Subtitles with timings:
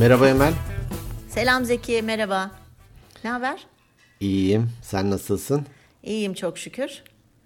[0.00, 0.52] Merhaba Emel.
[1.28, 2.50] Selam Zeki, merhaba.
[3.24, 3.60] Ne haber?
[4.20, 4.70] İyiyim.
[4.82, 5.66] Sen nasılsın?
[6.02, 7.02] İyiyim çok şükür.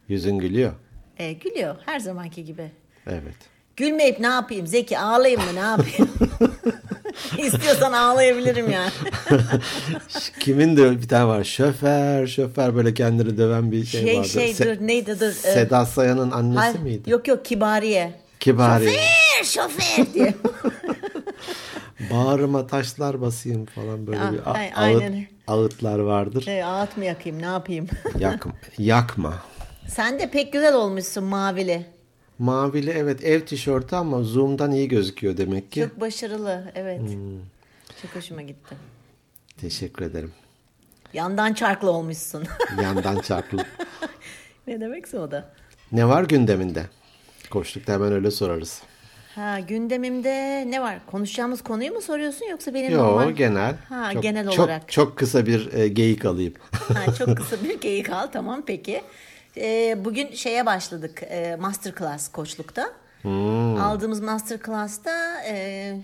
[0.09, 0.73] Yüzün gülüyor.
[1.19, 2.71] Ee, gülüyor her zamanki gibi.
[3.07, 3.35] Evet.
[3.77, 6.11] Gülmeyip ne yapayım Zeki ağlayayım mı ne yapayım?
[7.39, 8.91] İstiyorsan ağlayabilirim yani.
[10.41, 11.45] Kimin de bir tane var.
[11.45, 14.29] Şoför, şoför böyle kendini döven bir şey, Şey vardı.
[14.29, 15.27] şey Se- dur neydi dur.
[15.27, 17.11] Ee, Seda Sayan'ın annesi hay- miydi?
[17.11, 18.13] Yok yok Kibariye.
[18.41, 18.85] Kibari.
[18.85, 20.35] Şoför şoför diye.
[22.11, 25.03] Bağrıma taşlar basayım falan böyle Ah, bir a- ağıt,
[25.47, 26.47] ağıtlar vardır.
[26.49, 27.87] Ee, ağıt mı yakayım ne yapayım?
[28.19, 28.47] Yak,
[28.79, 29.35] yakma.
[29.89, 31.87] Sen de pek güzel olmuşsun mavili.
[32.39, 35.81] Mavili evet ev tişörtü ama zoom'dan iyi gözüküyor demek ki.
[35.81, 37.01] Çok başarılı evet.
[37.01, 37.39] Hmm.
[38.03, 38.75] Çok hoşuma gitti.
[39.61, 40.33] Teşekkür ederim.
[41.13, 42.45] Yandan çarklı olmuşsun.
[42.83, 43.65] Yandan çarplı.
[44.67, 45.53] ne demekse o da.
[45.93, 46.87] ne var gündeminde?
[47.51, 48.83] Koştukta hemen öyle sorarız.
[49.35, 50.99] Ha gündemimde ne var?
[51.07, 53.31] Konuşacağımız konuyu mu soruyorsun yoksa benim Yo normal?
[53.31, 53.75] genel.
[53.89, 54.93] Ha çok, genel çok, olarak.
[54.93, 56.55] Çok kısa bir e, geyik alayım.
[56.73, 59.03] Ha, çok kısa bir geyik al tamam peki.
[59.57, 62.91] Ee, bugün şeye başladık e, masterclass koçlukta.
[63.23, 63.77] Hmm.
[63.81, 65.97] Aldığımız masterclass'ta e,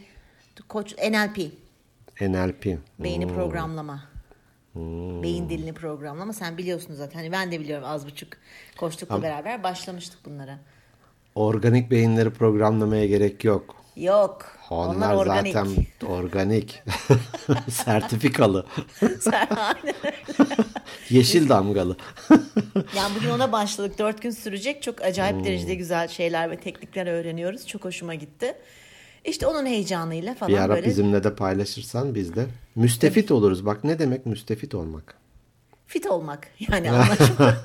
[0.69, 1.39] koç NLP
[2.21, 2.79] NLP.
[2.99, 3.35] beyni Hmm.
[3.35, 4.11] programlama.
[5.23, 6.33] Beyin dilini programlama.
[6.33, 7.19] Sen biliyorsun zaten.
[7.19, 8.29] Hani ben de biliyorum az buçuk
[8.79, 10.59] koçlukla beraber başlamıştık bunlara.
[11.35, 13.77] Organik beyinleri programlamaya gerek yok.
[13.97, 14.47] Yok.
[14.71, 15.53] Onlar, Onlar, organik.
[15.53, 16.83] zaten organik.
[17.71, 18.67] Sertifikalı.
[21.11, 21.97] Yeşil damgalı.
[22.97, 23.99] Yani bugün ona başladık.
[23.99, 24.83] Dört gün sürecek.
[24.83, 27.67] Çok acayip derecede güzel şeyler ve teknikler öğreniyoruz.
[27.67, 28.55] Çok hoşuma gitti.
[29.25, 33.67] İşte onun heyecanıyla falan bir ara böyle bizimle de paylaşırsan biz de müstefit oluruz.
[33.67, 35.15] Bak ne demek müstefit olmak?
[35.87, 36.49] fit olmak.
[36.73, 37.57] Yani anlaşmak.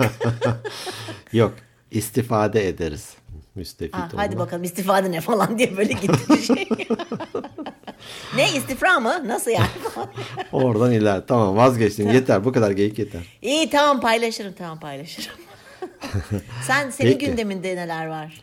[1.33, 1.53] Yok
[1.91, 3.13] istifade ederiz.
[3.55, 4.25] Müstefit Ha, olmak.
[4.25, 6.69] hadi bakalım istifade ne falan diye böyle gitti şey.
[8.35, 9.23] ne istifra mı?
[9.27, 9.67] Nasıl yani?
[10.51, 11.27] Oradan iler.
[11.27, 12.11] Tamam vazgeçtim.
[12.11, 13.21] Yeter bu kadar geyik yeter.
[13.41, 15.35] İyi tamam paylaşırım tamam paylaşırım.
[16.67, 17.25] Sen senin Peki.
[17.25, 18.41] gündeminde neler var?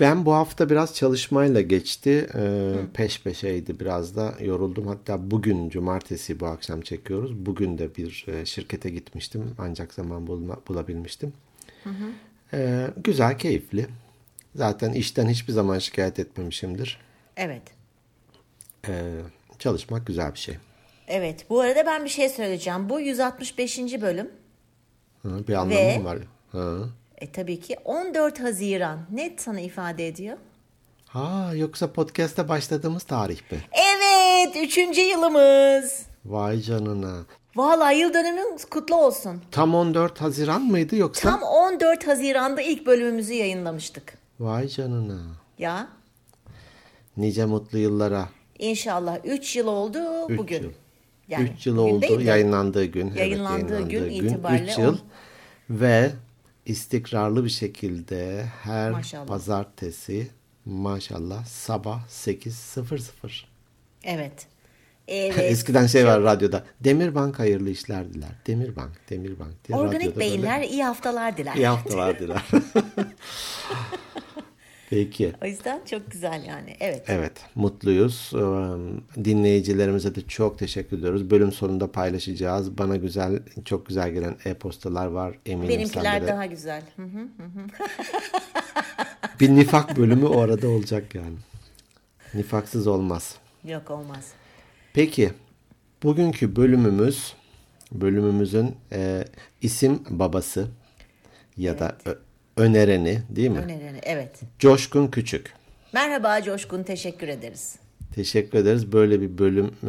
[0.00, 2.28] Ben bu hafta biraz çalışmayla geçti.
[2.34, 4.86] Ee, peş peşeydi biraz da yoruldum.
[4.86, 7.46] Hatta bugün cumartesi bu akşam çekiyoruz.
[7.46, 9.54] Bugün de bir e, şirkete gitmiştim.
[9.58, 11.32] Ancak zaman bulma, bulabilmiştim.
[12.52, 13.86] Ee, güzel, keyifli.
[14.54, 17.00] Zaten işten hiçbir zaman şikayet etmemişimdir.
[17.36, 17.62] Evet.
[18.88, 19.12] Ee,
[19.58, 20.56] çalışmak güzel bir şey.
[21.08, 21.50] Evet.
[21.50, 22.88] Bu arada ben bir şey söyleyeceğim.
[22.88, 23.78] Bu 165.
[23.78, 24.30] bölüm.
[25.22, 26.18] Ha, bir anlamı Ve- var?
[26.52, 26.74] Ha.
[27.18, 28.98] E tabii ki 14 Haziran.
[29.10, 30.36] Ne sana ifade ediyor?
[31.06, 33.58] ha, yoksa podcast'te başladığımız tarih mi?
[33.72, 34.56] Evet.
[34.56, 36.02] Üçüncü yılımız.
[36.24, 37.16] Vay canına.
[37.56, 39.42] Vallahi yıl dönümün kutlu olsun.
[39.50, 41.30] Tam 14 Haziran mıydı yoksa?
[41.30, 44.23] Tam 14 Haziran'da ilk bölümümüzü yayınlamıştık.
[44.40, 45.20] Vay canına.
[45.58, 45.88] Ya
[47.16, 48.28] Nice mutlu yıllara.
[48.58, 50.62] inşallah 3 yıl oldu Üç bugün.
[50.62, 50.70] yıl.
[51.28, 53.06] Yani 3 yıl oldu de yayınlandığı gün.
[53.08, 54.98] evet, Yayınlandığı gün itibariyle 3 yıl on.
[55.70, 56.10] ve
[56.66, 59.26] istikrarlı bir şekilde her Maşallah.
[59.26, 60.30] pazartesi
[60.64, 63.44] maşallah sabah 8.00.
[64.04, 64.46] Evet.
[65.08, 65.38] Evet.
[65.38, 66.64] Eskiden şey var radyoda.
[66.80, 68.28] Demirbank hayırlı işler diler.
[68.46, 71.54] Demirbank, Demirbank diye Organik beyinler iyi haftalar diler.
[71.54, 72.42] böyle iyi haftalar diler.
[74.94, 75.32] Peki.
[75.42, 76.76] O yüzden çok güzel yani.
[76.80, 77.04] Evet.
[77.08, 78.30] Evet, mutluyuz.
[78.34, 78.38] Ee,
[79.24, 81.30] Dinleyicilerimize de çok teşekkür ediyoruz.
[81.30, 82.78] Bölüm sonunda paylaşacağız.
[82.78, 85.38] Bana güzel, çok güzel gelen e-postalar var.
[85.46, 86.26] Eminim Benimkiler de.
[86.26, 86.82] daha güzel.
[89.40, 91.36] Bir nifak bölümü o arada olacak yani.
[92.34, 93.36] Nifaksız olmaz.
[93.64, 94.32] Yok olmaz.
[94.92, 95.30] Peki,
[96.02, 97.34] bugünkü bölümümüz,
[97.92, 99.24] bölümümüzün e,
[99.62, 100.68] isim babası
[101.56, 102.18] ya da ö-
[102.56, 103.58] önereni değil mi?
[103.58, 103.98] Önereni.
[104.02, 104.30] Evet.
[104.58, 105.52] Coşkun Küçük.
[105.92, 106.82] Merhaba Coşkun.
[106.82, 107.76] Teşekkür ederiz.
[108.14, 109.86] Teşekkür ederiz böyle bir bölüm e,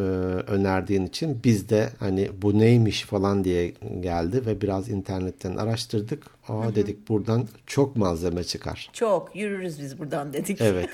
[0.52, 1.40] önerdiğin için.
[1.44, 6.24] Biz de hani bu neymiş falan diye geldi ve biraz internetten araştırdık.
[6.48, 8.90] Aa dedik buradan çok malzeme çıkar.
[8.94, 9.36] Çok.
[9.36, 10.62] Yürürüz biz buradan dedik.
[10.62, 10.90] Evet.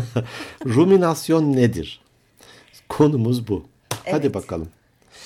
[0.66, 2.00] Ruminasyon nedir?
[2.88, 3.66] Konumuz bu.
[4.04, 4.34] Hadi Evet.
[4.34, 4.68] bakalım.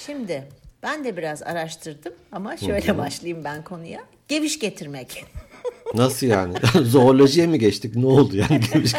[0.07, 0.45] Şimdi
[0.83, 4.01] ben de biraz araştırdım ama şöyle başlayayım ben konuya.
[4.29, 5.25] Geviş getirmek.
[5.95, 6.55] Nasıl yani?
[6.83, 7.97] Zoolojiye mi geçtik?
[7.97, 8.61] Ne oldu yani?
[8.75, 8.93] Geviş...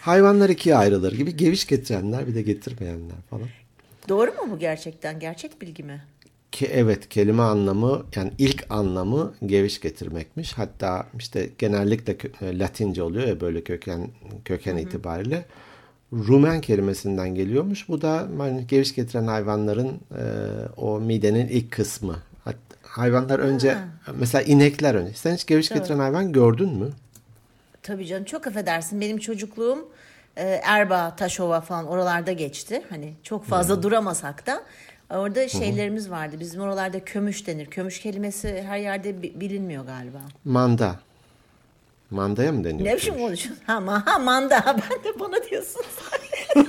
[0.00, 3.48] Hayvanlar ikiye ayrılır gibi geviş getirenler bir de getirmeyenler falan.
[4.08, 5.20] Doğru mu bu gerçekten?
[5.20, 6.02] Gerçek bilgi mi?
[6.52, 10.52] Ki evet kelime anlamı yani ilk anlamı geviş getirmekmiş.
[10.52, 14.08] Hatta işte genellikle e, Latince oluyor ya böyle köken
[14.44, 15.44] köken itibariyle.
[16.12, 17.88] Rumen kelimesinden geliyormuş.
[17.88, 20.22] Bu da hani geviş getiren hayvanların e,
[20.76, 22.16] o midenin ilk kısmı.
[22.44, 22.56] Hat-
[22.96, 23.78] hayvanlar önce
[24.14, 25.14] mesela inekler önce.
[25.14, 26.90] Sen hiç geviş getiren hayvan gördün mü?
[27.82, 29.00] Tabii canım çok affedersin.
[29.00, 29.88] Benim çocukluğum
[30.36, 32.82] e, Erbaa, Taşova falan oralarda geçti.
[32.90, 34.62] Hani çok fazla duramasak da
[35.10, 36.36] orada şeylerimiz vardı.
[36.40, 37.66] Bizim oralarda kömüş denir.
[37.66, 40.18] Kömüş kelimesi her yerde bi- bilinmiyor galiba.
[40.44, 40.96] Manda.
[42.10, 42.84] Mandaya mı deniyor?
[42.88, 43.64] Ne biçim konuşuyorsun?
[43.66, 44.64] Ha, ma- ha manda.
[44.90, 45.82] Ben de bana diyorsun.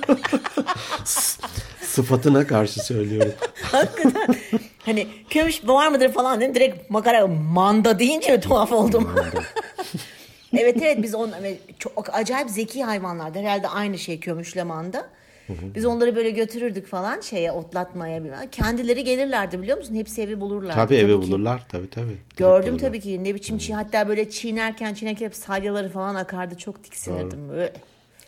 [1.82, 3.34] Sıfatına karşı söylüyorum.
[3.72, 4.36] Hakikaten.
[4.86, 6.56] Hani kömüş var mıdır falan dedim.
[6.56, 9.12] Direkt makara manda deyince tuhaf oldum.
[10.58, 11.32] evet evet biz on
[11.80, 13.40] çok acayip zeki hayvanlardı.
[13.40, 15.10] Herhalde aynı şey kömüşle manda.
[15.50, 18.48] Biz onları böyle götürürdük falan şeye otlatmaya bilmem.
[18.52, 19.96] Kendileri gelirlerdi biliyor musun?
[19.96, 20.76] Hepsi evi bulurlardı.
[20.76, 21.28] Tabii evi ki.
[21.28, 21.62] bulurlar.
[21.70, 22.18] Tabii tabii.
[22.38, 22.88] Gördüm Bulurlar.
[22.88, 27.50] tabii ki ne biçim çiğ hatta böyle çiğnerken çiğnerken hep salyaları falan akardı çok tiksinirdim
[27.50, 27.74] böyle.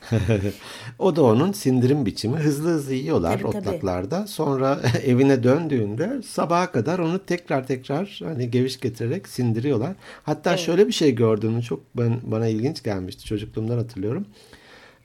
[1.00, 2.38] O da onun sindirim biçimi.
[2.38, 3.57] Hızlı hızlı yiyorlar Tabii, tabii.
[3.69, 4.28] otlaklarda.
[4.28, 9.92] Sonra evine döndüğünde sabaha kadar onu tekrar tekrar hani geviş getirerek sindiriyorlar.
[10.24, 13.25] Hatta şöyle bir şey gördüğümü çok ben bana ilginç gelmişti.
[13.25, 14.25] Çocukluğumdan hatırlıyorum.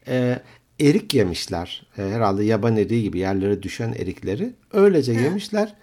[0.08, 0.38] Ee,
[0.80, 1.86] erik yemişler.
[1.98, 4.52] Ee, herhalde yaban eriği gibi yerlere düşen erikleri.
[4.72, 5.74] Öylece yemişler.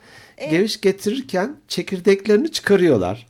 [0.49, 3.27] Geviş getirirken çekirdeklerini çıkarıyorlar.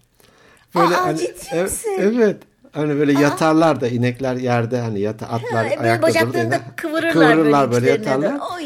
[0.75, 1.91] Aa, ciddi ev- misin?
[1.99, 2.37] Evet.
[2.71, 6.51] Hani böyle yatarlar da inekler yerde hani yata atlar Ha, böyle ayakta durur da bacaklarını
[6.51, 6.75] da iner.
[6.75, 8.33] kıvırırlar, Kıvırırlar böyle, böyle, yatarlar.
[8.33, 8.65] Oy.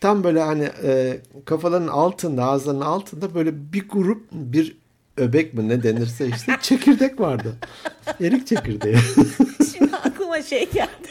[0.00, 4.76] Tam böyle hani e, kafalarının altında ağızlarının altında böyle bir grup bir
[5.16, 7.56] öbek mi ne denirse işte çekirdek vardı.
[8.20, 8.96] Erik çekirdeği.
[9.72, 11.08] Şimdi aklıma şey geldi.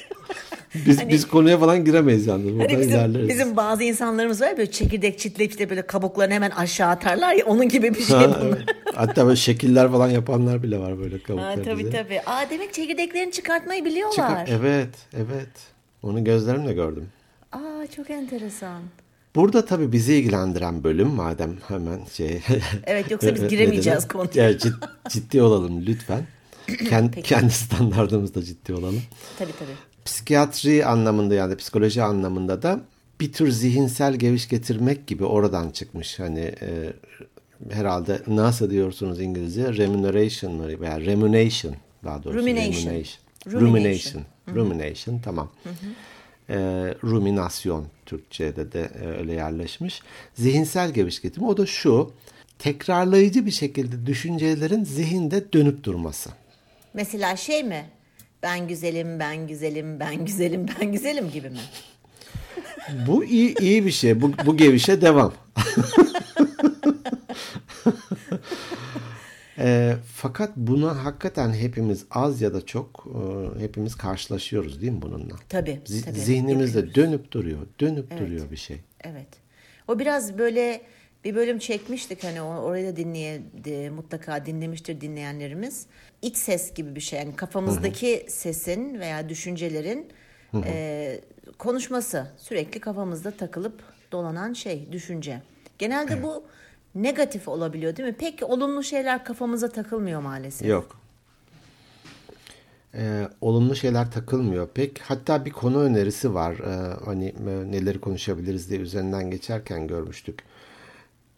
[0.76, 2.46] Biz biz konuya falan giremeyiz yalnız.
[2.60, 3.30] Hani bizim, ilerleriz.
[3.30, 7.46] bizim bazı insanlarımız var ya böyle çekirdek çitleyip de böyle kabuklarını hemen aşağı atarlar ya
[7.46, 8.48] onun gibi bir şey Ha, bunlar.
[8.58, 8.76] evet.
[8.96, 11.64] Hatta böyle şekiller falan yapanlar bile var böyle Ha, kabukları.
[11.64, 12.04] tabii diye.
[12.04, 12.22] tabii.
[12.26, 14.16] Aa, demek çekirdeklerini çıkartmayı biliyorlar.
[14.46, 15.50] Çıkar- Evet, evet.
[16.04, 17.08] Onu gözlerimle gördüm.
[17.52, 17.60] Aa
[17.96, 18.82] çok enteresan.
[19.36, 22.42] Burada tabii bizi ilgilendiren bölüm madem hemen şey.
[22.84, 24.30] Evet, yoksa biz giremeyeceğiz konuya.
[24.36, 26.22] Ya, cid- ciddi olalım lütfen.
[26.90, 29.02] Kendi, kendi standartımızda ciddi olalım.
[29.40, 29.91] Tabii tabii.
[30.06, 32.82] Psikiyatri anlamında yani psikoloji anlamında da
[33.20, 36.20] bir tür zihinsel geviş getirmek gibi oradan çıkmış.
[36.20, 36.94] Hani e,
[37.70, 39.74] herhalde nasıl diyorsunuz İngilizce?
[39.74, 42.40] Remuneration mı veya remuneration daha doğrusu.
[42.40, 42.72] Rumination.
[42.72, 43.22] Rumination.
[43.48, 43.62] Rumination.
[43.68, 44.24] Rumination.
[44.56, 45.52] Rumination, tamam.
[46.50, 46.56] E,
[47.04, 50.02] ruminasyon Türkçe'de de e, öyle yerleşmiş.
[50.34, 52.14] Zihinsel geviş getirme o da şu.
[52.60, 56.30] Tekrarlayıcı bir şekilde düşüncelerin zihinde dönüp durması.
[56.94, 57.86] Mesela şey mi?
[58.44, 61.58] Ben güzelim, ben güzelim, ben güzelim, ben güzelim gibi mi?
[63.08, 64.22] Bu iyi iyi bir şey.
[64.22, 65.34] Bu, bu gevişe devam.
[69.58, 75.36] E, fakat buna hakikaten hepimiz az ya da çok e, hepimiz karşılaşıyoruz değil mi bununla?
[75.50, 76.96] Tabii, tabii, Zihnimizde yapıyoruz.
[76.96, 78.78] dönüp duruyor, dönüp duruyor bir şey.
[79.04, 79.28] Evet.
[79.88, 80.82] O biraz böyle
[81.24, 85.86] bir bölüm çekmiştik hani orayı da dinleye mutlaka dinlemiştir dinleyenlerimiz.
[86.22, 90.08] İç ses gibi bir şey yani kafamızdaki sesin veya düşüncelerin
[90.66, 91.22] e,
[91.58, 95.42] konuşması sürekli kafamızda takılıp dolanan şey düşünce.
[95.78, 96.44] Genelde bu
[96.96, 98.16] negatif olabiliyor değil mi?
[98.16, 100.68] Pek olumlu şeyler kafamıza takılmıyor maalesef.
[100.68, 101.02] Yok.
[102.94, 105.02] E, olumlu şeyler takılmıyor pek.
[105.02, 106.54] Hatta bir konu önerisi var.
[106.54, 110.44] E, hani e, neleri konuşabiliriz diye üzerinden geçerken görmüştük.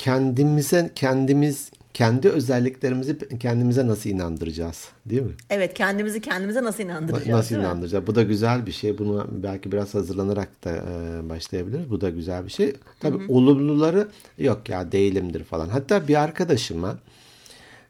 [0.03, 5.31] Kendimize kendimiz kendi özelliklerimizi kendimize nasıl inandıracağız, değil mi?
[5.49, 7.67] Evet kendimizi kendimize nasıl inandıracağız Nasıl değil mi?
[7.67, 8.07] inandıracağız?
[8.07, 8.97] Bu da güzel bir şey.
[8.97, 11.89] Bunu belki biraz hazırlanarak da e, başlayabiliriz.
[11.89, 12.73] Bu da güzel bir şey.
[12.99, 15.69] Tabii olumluları yok ya değilimdir falan.
[15.69, 16.97] Hatta bir arkadaşıma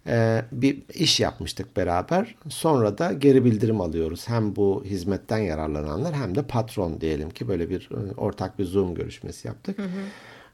[0.08, 2.36] e, bir iş yapmıştık beraber.
[2.50, 4.30] Sonra da geri bildirim alıyoruz.
[4.30, 8.96] Hem bu hizmetten yararlananlar hem de patron diyelim ki böyle bir e, ortak bir Zoom
[8.96, 9.78] görüşmesi yaptık.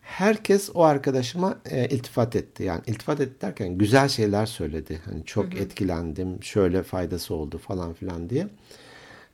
[0.10, 2.64] Herkes o arkadaşıma e, iltifat etti.
[2.64, 5.02] Yani iltifat etti derken güzel şeyler söyledi.
[5.06, 8.48] Hani çok etkilendim, şöyle faydası oldu falan filan diye.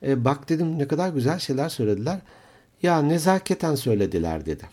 [0.06, 2.18] E, bak dedim ne kadar güzel şeyler söylediler.
[2.82, 4.64] Ya nezaketen söylediler dedi.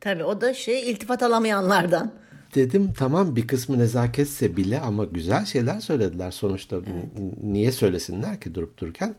[0.00, 2.12] Tabii o da şey iltifat alamayanlardan.
[2.54, 6.76] Dedim tamam bir kısmı nezaketse bile ama güzel şeyler söylediler sonuçta.
[6.76, 6.82] N-
[7.52, 9.14] Niye söylesinler ki durup dururken?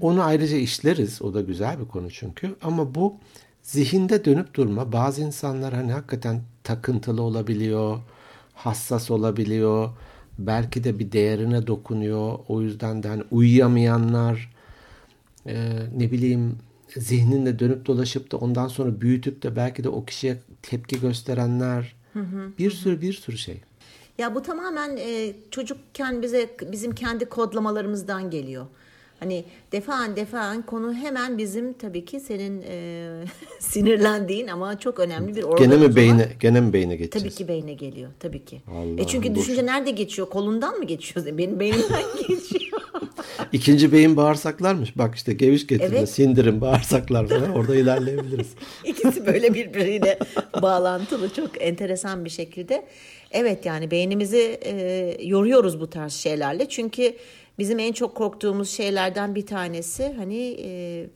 [0.00, 1.22] Onu ayrıca işleriz.
[1.22, 2.56] O da güzel bir konu çünkü.
[2.62, 3.16] Ama bu
[3.66, 4.92] zihinde dönüp durma.
[4.92, 7.98] Bazı insanlar hani hakikaten takıntılı olabiliyor.
[8.54, 9.90] Hassas olabiliyor.
[10.38, 12.38] Belki de bir değerine dokunuyor.
[12.48, 14.52] O yüzden de hani uyuyamayanlar
[15.46, 16.58] e, ne bileyim
[16.96, 21.96] zihninde dönüp dolaşıp da ondan sonra büyütüp de belki de o kişiye tepki gösterenler
[22.58, 23.60] bir sürü bir sürü şey.
[24.18, 28.66] Ya bu tamamen e, çocukken bize bizim kendi kodlamalarımızdan geliyor.
[29.20, 33.10] Hani defaen defaen konu hemen bizim tabii ki senin e,
[33.60, 37.34] sinirlendiğin ama çok önemli bir organımız Gene mi beyne gene mi beyne geçeceğiz?
[37.36, 38.60] Tabii ki beyne geliyor tabii ki.
[38.70, 40.28] Allah'ım e çünkü boş- düşünce nerede geçiyor?
[40.28, 41.26] Kolundan mı geçiyor?
[41.38, 42.80] Benim beynimden geçiyor.
[43.52, 44.98] İkinci beyin bağırsaklarmış.
[44.98, 46.08] Bak işte geviş getirme, Evet.
[46.10, 48.48] sindirim, bağırsaklar falan orada ilerleyebiliriz.
[48.84, 50.18] İkisi böyle birbiriyle
[50.62, 52.86] bağlantılı çok enteresan bir şekilde.
[53.30, 56.68] Evet yani beynimizi e, yoruyoruz bu tarz şeylerle.
[56.68, 57.14] Çünkü
[57.58, 61.06] bizim en çok korktuğumuz şeylerden bir tanesi hani e,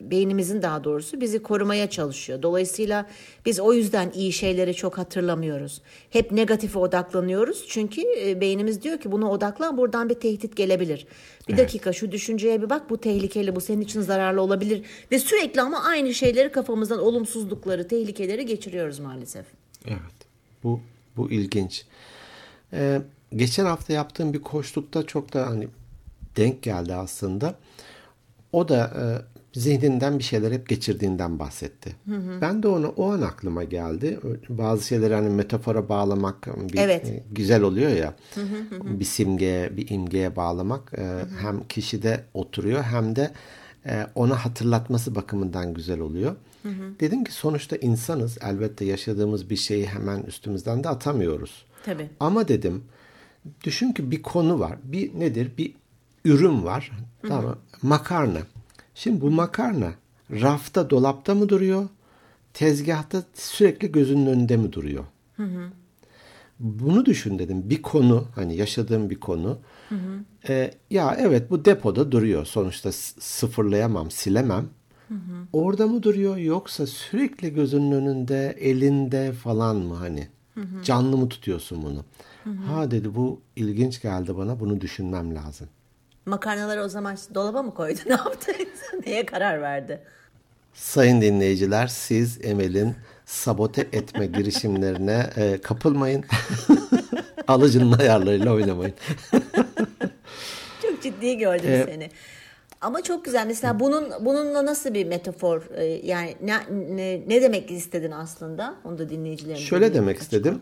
[0.00, 2.42] beynimizin daha doğrusu bizi korumaya çalışıyor.
[2.42, 3.06] Dolayısıyla
[3.46, 5.82] biz o yüzden iyi şeyleri çok hatırlamıyoruz.
[6.10, 7.66] Hep negatife odaklanıyoruz.
[7.68, 11.06] Çünkü e, beynimiz diyor ki buna odaklan buradan bir tehdit gelebilir.
[11.48, 14.82] Bir dakika şu düşünceye bir bak bu tehlikeli bu senin için zararlı olabilir.
[15.12, 19.46] Ve sürekli ama aynı şeyleri kafamızdan olumsuzlukları, tehlikeleri geçiriyoruz maalesef.
[19.86, 20.28] Evet.
[20.64, 20.80] Bu
[21.16, 21.84] bu ilginç.
[22.72, 23.00] Ee,
[23.36, 25.68] geçen hafta yaptığım bir koştukta çok da hani
[26.36, 27.54] denk geldi aslında.
[28.52, 29.02] O da e,
[29.60, 31.96] zihninden bir şeyler hep geçirdiğinden bahsetti.
[32.40, 34.20] Ben de onu o an aklıma geldi.
[34.48, 37.06] Bazı şeyleri hani metafora bağlamak bir, Evet.
[37.06, 38.14] e, güzel oluyor ya.
[38.82, 43.30] bir simgeye, bir imgeye bağlamak e, hem kişide oturuyor hem de
[43.86, 46.36] e, ona hatırlatması bakımından güzel oluyor.
[47.00, 48.38] Dedim ki sonuçta insanız.
[48.42, 51.64] Elbette yaşadığımız bir şeyi hemen üstümüzden de atamıyoruz.
[51.84, 52.08] Tabii.
[52.20, 52.82] Ama dedim
[53.64, 54.76] düşün ki bir konu var.
[54.84, 55.50] Bir nedir?
[55.58, 55.74] Bir
[56.24, 56.90] ürün var.
[57.28, 57.58] Tamam mı?
[57.82, 58.38] Makarna.
[58.94, 59.92] Şimdi bu makarna
[60.30, 61.88] rafta, dolapta mı duruyor?
[62.54, 65.04] Tezgahta sürekli gözünün önünde mi duruyor?
[66.60, 67.62] Bunu düşün dedim.
[67.70, 69.58] Bir konu hani yaşadığım bir konu.
[70.48, 72.44] Ee, ya evet bu depoda duruyor.
[72.46, 74.68] Sonuçta sıfırlayamam, silemem.
[75.52, 80.28] Orada mı duruyor yoksa sürekli gözünün önünde, elinde falan mı hani?
[80.84, 82.04] Canlı mı tutuyorsun bunu?
[82.56, 84.60] Ha dedi bu ilginç geldi bana.
[84.60, 85.68] Bunu düşünmem lazım.
[86.26, 88.00] Makarnaları o zaman dolaba mı koydu?
[88.06, 88.52] Ne yaptı?
[89.06, 90.00] Neye karar verdi?
[90.74, 92.94] Sayın dinleyiciler siz Emel'in
[93.26, 96.24] sabote etme girişimlerine e, kapılmayın.
[97.48, 98.94] Alıcının ayarlarıyla oynamayın.
[100.82, 102.10] Çok ciddi gördüm Ee, seni.
[102.80, 103.46] Ama çok güzel.
[103.46, 106.56] Mesela bunun bununla nasıl bir metafor e, yani ne,
[106.96, 108.74] ne, ne demek istedin aslında?
[108.84, 110.36] Onu da dinleyicilerimize Şöyle demek açıkla.
[110.36, 110.60] istedim.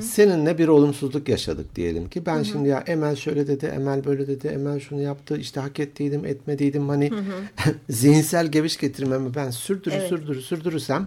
[0.00, 2.26] Seninle bir olumsuzluk yaşadık diyelim ki.
[2.26, 6.24] Ben şimdi ya Emel şöyle dedi, Emel böyle dedi, Emel şunu yaptı, işte hak ettiydim,
[6.26, 6.88] etmediydim.
[6.88, 7.10] Hani
[7.90, 10.08] zihinsel geviş getirmemi ben sürdürür Evet.
[10.08, 11.06] sürdürür sürdürürsem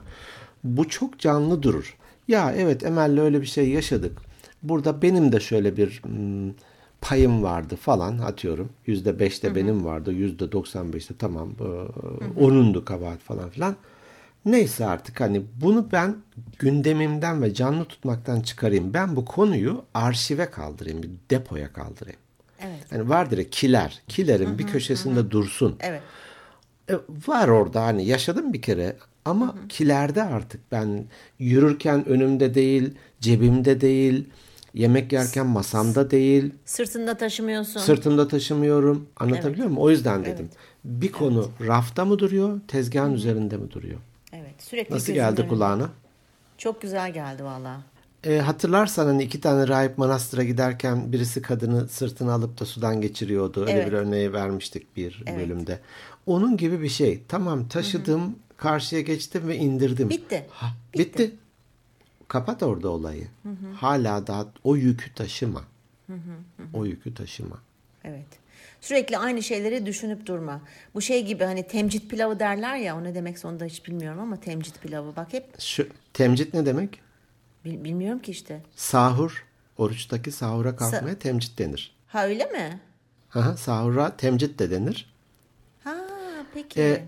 [0.63, 1.98] bu çok canlı durur.
[2.27, 4.18] Ya evet Emel'le öyle bir şey yaşadık.
[4.63, 6.53] Burada benim de şöyle bir hmm,
[7.01, 8.70] payım vardı falan atıyorum.
[8.86, 10.12] Yüzde beşte benim vardı.
[10.13, 11.50] Yüzde doksan beşte tamam.
[11.50, 13.75] e, Onundu kabahat falan filan.
[14.46, 16.15] Neyse artık hani bunu ben
[16.60, 18.93] gündemimden ve canlı tutmaktan çıkarayım.
[18.93, 22.20] Ben bu konuyu arşive kaldırayım, bir depoya kaldırayım.
[22.60, 22.86] Evet.
[22.91, 24.01] Yani vardır ya kiler.
[24.08, 25.75] Kilerin bir köşesinde dursun.
[25.79, 26.01] Evet.
[26.89, 26.93] E,
[27.27, 31.05] var orada hani yaşadım bir kere ama kilerde artık ben
[31.39, 34.29] yürürken önümde değil, cebimde değil,
[34.74, 37.80] yemek yerken masamda değil, Sırtında taşımıyorsun.
[37.80, 39.08] sırtımda taşımıyorum.
[39.18, 39.82] Anlatabiliyor muyum?
[39.82, 40.50] O yüzden dedim.
[40.86, 44.00] Bir konu rafta mı duruyor, tezgahın üzerinde mi duruyor?
[44.34, 44.56] Evet.
[44.63, 45.48] Sürekli Nasıl geldi önünde.
[45.54, 45.90] kulağına?
[46.58, 47.82] Çok güzel geldi valla.
[48.24, 53.62] E, hatırlarsan hani iki tane rahip manastıra giderken birisi kadını sırtına alıp da sudan geçiriyordu.
[53.62, 53.88] Öyle Evet.
[53.88, 55.40] bir örneği vermiştik bir Evet.
[55.40, 55.80] bölümde.
[56.25, 57.24] Onun gibi bir şey.
[57.28, 60.10] Tamam taşıdım, karşıya geçtim ve indirdim.
[60.10, 60.46] Bitti.
[60.50, 61.32] Ha, bitti.
[62.32, 63.28] Kapat orada olayı.
[63.76, 65.64] Hala daha o yükü taşıma.
[66.74, 67.60] O yükü taşıma.
[68.04, 68.28] Evet.
[68.82, 70.62] Sürekli aynı şeyleri düşünüp durma.
[70.94, 74.20] Bu şey gibi hani temcit pilavı derler ya o ne demekse onu da hiç bilmiyorum
[74.20, 77.00] ama temcit pilavı bak hep Şu temcit ne demek?
[77.66, 78.62] bil- bilmiyorum ki işte.
[78.76, 79.46] Sahur.
[79.78, 81.96] Oruçtaki sahura kalkmaya temcit denir.
[82.08, 82.80] Ha öyle mi?
[83.36, 85.14] Aha, sahura temcit de denir.
[85.84, 85.96] Ha
[86.54, 86.82] peki.
[86.82, 87.06] E,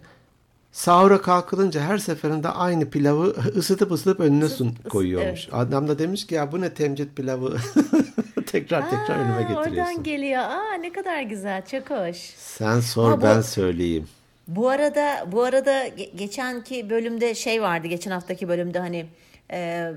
[0.73, 3.25] Sahura kalkılınca her seferinde aynı pilavı
[3.57, 5.47] ısıtıp ısıtıp önüne sun koyuyormuş.
[5.51, 7.57] Adam da demiş ki ya bu ne temcit pilavı
[8.45, 9.71] tekrar tekrar önüme Aa, getiriyorsun.
[9.81, 10.41] Oradan geliyor.
[10.41, 11.65] Aa ne kadar güzel.
[11.65, 12.17] Çok hoş.
[12.37, 14.07] Sen sor Ha, bu- ben söyleyeyim.
[14.47, 17.87] Bu arada bu arada ge- geçenki bölümde şey vardı.
[17.87, 19.05] Geçen haftaki bölümde hani
[19.51, 19.91] e,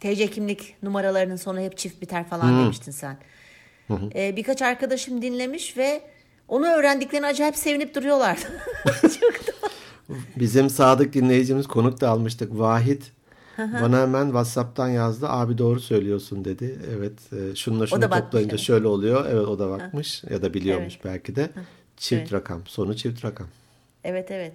[0.00, 3.16] TC kimlik numaralarının sonu hep çift biter falan demiştin sen.
[4.14, 6.00] E, birkaç arkadaşım dinlemiş ve
[6.48, 8.38] onu öğrendiklerini acayip sevinip duruyorlar.
[9.02, 9.67] Çok da
[10.36, 12.58] Bizim sadık dinleyicimiz konuk da almıştık.
[12.58, 13.12] Vahit
[13.58, 15.28] bana hemen WhatsApp'tan yazdı.
[15.28, 16.78] Abi doğru söylüyorsun dedi.
[16.98, 18.60] Evet e, şununla şunu toplayınca evet.
[18.60, 19.26] şöyle oluyor.
[19.30, 21.50] Evet o da bakmış ya da biliyormuş belki de.
[21.96, 22.32] Çift Evet.
[22.32, 22.66] rakam.
[22.66, 23.46] Sonu çift rakam.
[24.04, 24.52] Evet evet.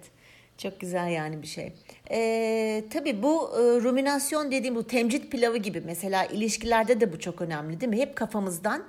[0.58, 1.72] Çok güzel yani bir şey.
[2.10, 7.40] Ee, tabii bu e, ruminasyon dediğim bu temcit pilavı gibi mesela ilişkilerde de bu çok
[7.40, 7.98] önemli değil mi?
[7.98, 8.82] Hep kafamızdan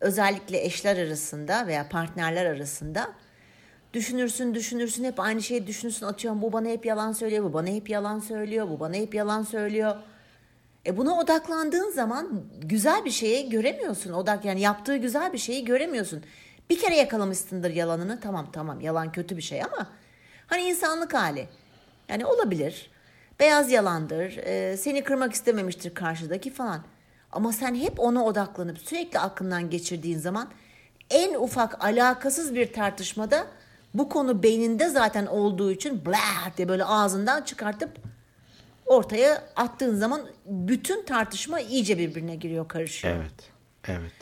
[0.00, 3.12] özellikle eşler arasında veya partnerler arasında
[3.96, 7.90] düşünürsün düşünürsün hep aynı şeyi düşünürsün atıyorum bu bana hep yalan söylüyor bu bana hep
[7.90, 9.96] yalan söylüyor bu bana hep yalan söylüyor.
[10.86, 14.12] E buna odaklandığın zaman güzel bir şeyi göremiyorsun.
[14.12, 16.22] Odak yani yaptığı güzel bir şeyi göremiyorsun.
[16.70, 18.20] Bir kere yakalamışsındır yalanını.
[18.20, 19.86] Tamam tamam yalan kötü bir şey ama
[20.46, 21.48] hani insanlık hali.
[22.08, 22.90] Yani olabilir.
[23.40, 24.36] Beyaz yalandır.
[24.36, 26.84] e, seni kırmak istememiştir karşıdaki falan.
[27.32, 30.48] Ama sen hep ona odaklanıp sürekli aklından geçirdiğin zaman
[31.10, 33.46] en ufak alakasız bir tartışmada
[33.94, 37.90] bu konu beyninde zaten olduğu için blah diye böyle ağzından çıkartıp
[38.86, 43.14] ortaya attığın zaman bütün tartışma iyice birbirine giriyor, karışıyor.
[43.16, 43.50] Evet.
[43.88, 44.12] Evet.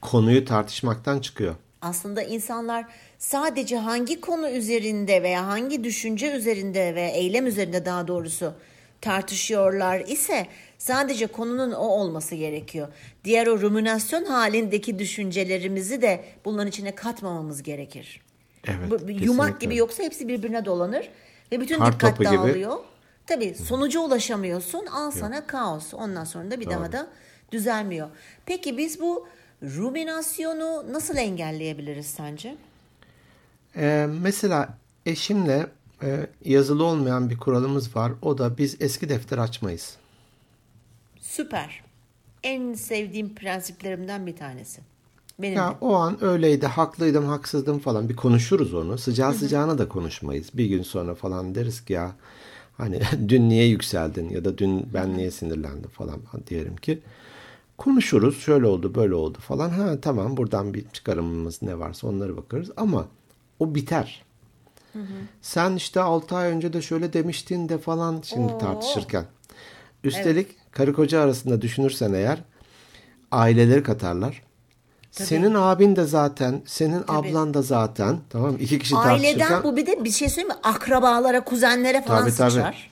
[0.00, 1.54] Konuyu tartışmaktan çıkıyor.
[1.82, 2.84] Aslında insanlar
[3.18, 8.54] sadece hangi konu üzerinde veya hangi düşünce üzerinde ve eylem üzerinde daha doğrusu
[9.00, 10.46] tartışıyorlar ise
[10.78, 12.88] sadece konunun o olması gerekiyor.
[13.24, 18.20] Diğer o ruminasyon halindeki düşüncelerimizi de bunların içine katmamamız gerekir.
[18.68, 18.90] Evet.
[18.90, 21.08] Bu- yumak gibi yoksa hepsi birbirine dolanır
[21.52, 22.24] ve bütün Kar dikkat gibi.
[22.24, 22.76] dağılıyor.
[23.26, 24.86] Tabii sonuca ulaşamıyorsun.
[24.86, 25.94] Al sana kaos.
[25.94, 27.08] Ondan sonra da bir daha da
[27.52, 28.08] düzelmiyor.
[28.46, 29.28] Peki biz bu
[29.62, 32.56] ruminasyonu nasıl engelleyebiliriz sence?
[33.76, 34.68] Ee, mesela
[35.06, 35.66] eşimle
[36.02, 38.12] e, yazılı olmayan bir kuralımız var.
[38.22, 39.96] O da biz eski defter açmayız.
[41.20, 41.84] Süper.
[42.42, 44.80] En sevdiğim prensiplerimden bir tanesi.
[45.38, 45.56] Benim.
[45.56, 48.08] Ya o an öyleydi, haklıydım, haksızdım falan.
[48.08, 48.98] Bir konuşuruz onu.
[48.98, 50.50] Sıcağı sıcağına da konuşmayız.
[50.54, 52.12] Bir gün sonra falan deriz ki ya
[52.76, 57.00] hani dün niye yükseldin ya da dün ben niye sinirlendim falan diyelim ki.
[57.78, 58.38] Konuşuruz.
[58.40, 59.70] Şöyle oldu, böyle oldu falan.
[59.70, 63.06] Ha tamam buradan bir çıkarımımız ne varsa onları bakarız ama
[63.58, 64.24] o biter.
[65.42, 68.58] Sen işte 6 ay önce de şöyle demiştin de falan şimdi Oo.
[68.58, 69.24] tartışırken.
[70.04, 72.38] Üstelik karı koca arasında düşünürsen eğer
[73.30, 74.42] aileleri katarlar.
[75.10, 78.18] Senin abin de zaten, senin ablan da zaten.
[78.30, 78.58] Tamam mı?
[78.58, 80.60] İki kişi Aileden bu bir de bir şey söyleyeyim mi?
[80.62, 82.50] Akrabalara, kuzenlere falan Tabii, tabii.
[82.50, 82.90] sıçrar.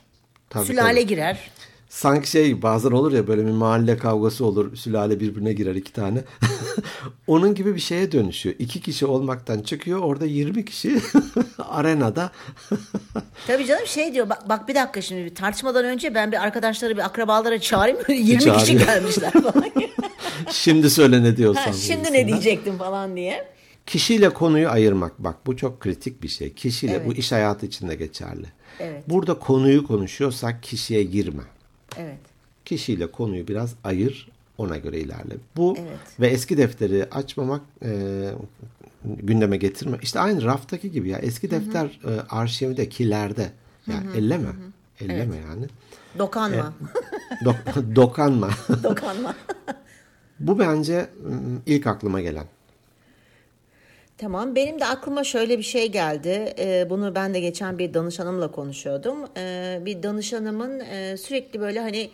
[0.50, 1.06] Tabii, Sülale tabii.
[1.06, 1.50] girer.
[1.88, 4.76] Sanki şey bazen olur ya böyle bir mahalle kavgası olur.
[4.76, 6.24] Sülale birbirine girer iki tane.
[7.26, 8.54] Onun gibi bir şeye dönüşüyor.
[8.58, 9.98] İki kişi olmaktan çıkıyor.
[9.98, 11.00] Orada 20 kişi
[11.58, 12.30] arenada.
[13.46, 16.96] Tabii canım şey diyor bak, bak bir dakika şimdi bir tartışmadan önce ben bir arkadaşları
[16.96, 18.80] bir akrabalara çağırayım 20 kişi Çağırıyor.
[18.86, 19.64] gelmişler falan.
[20.50, 21.62] Şimdi söyle ne diyorsan.
[21.62, 23.48] Ha, şimdi ne diyecektim falan diye.
[23.86, 26.52] Kişiyle konuyu ayırmak bak bu çok kritik bir şey.
[26.54, 27.06] Kişiyle Evet.
[27.06, 28.46] bu iş hayatı için de geçerli.
[28.80, 29.02] Evet.
[29.08, 31.42] Burada konuyu konuşuyorsak kişiye girme.
[31.96, 32.18] Evet.
[32.64, 35.34] Kişiyle konuyu biraz ayır ona göre ilerle.
[35.56, 35.98] Bu Evet.
[36.20, 37.90] ve eski defteri açmamak e,
[39.04, 39.98] gündeme getirme.
[40.02, 43.50] İşte aynı raftaki gibi ya eski defter e, arşivde kilerde.
[43.86, 44.48] Ya elleme.
[45.00, 45.66] Elleme yani.
[46.18, 46.72] Dokanma.
[47.44, 48.50] Dok- dokanma.
[48.82, 49.34] Dokanma.
[50.40, 52.46] bu bence m, ilk aklıma gelen.
[54.18, 56.54] Tamam benim de aklıma şöyle bir şey geldi.
[56.58, 59.18] Ee, bunu ben de geçen bir danışanımla konuşuyordum.
[59.36, 62.10] Ee, bir danışanımın e, sürekli böyle hani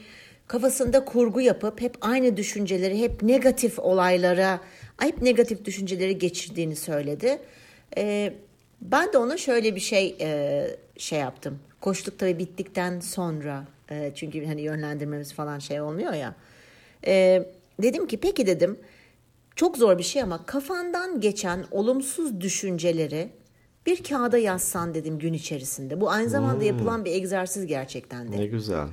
[0.47, 4.61] kafasında kurgu yapıp hep aynı düşünceleri, hep negatif olaylara,
[4.99, 7.39] hep negatif düşünceleri geçirdiğini söyledi.
[7.97, 8.33] Ee,
[8.81, 11.59] ben de ona şöyle bir şey e, şey yaptım.
[11.81, 16.35] Koştuk tabii bittikten sonra e, çünkü hani yönlendirmemiz falan şey olmuyor ya.
[17.07, 17.43] Ee,
[17.83, 18.79] dedim ki peki dedim
[19.57, 23.31] çok zor bir şey ama kafandan geçen olumsuz düşünceleri
[23.87, 26.01] bir kağıda yazsan dedim gün içerisinde.
[26.01, 28.37] Bu aynı zamanda yapılan bir egzersiz gerçekten de.
[28.37, 28.89] Ne güzel.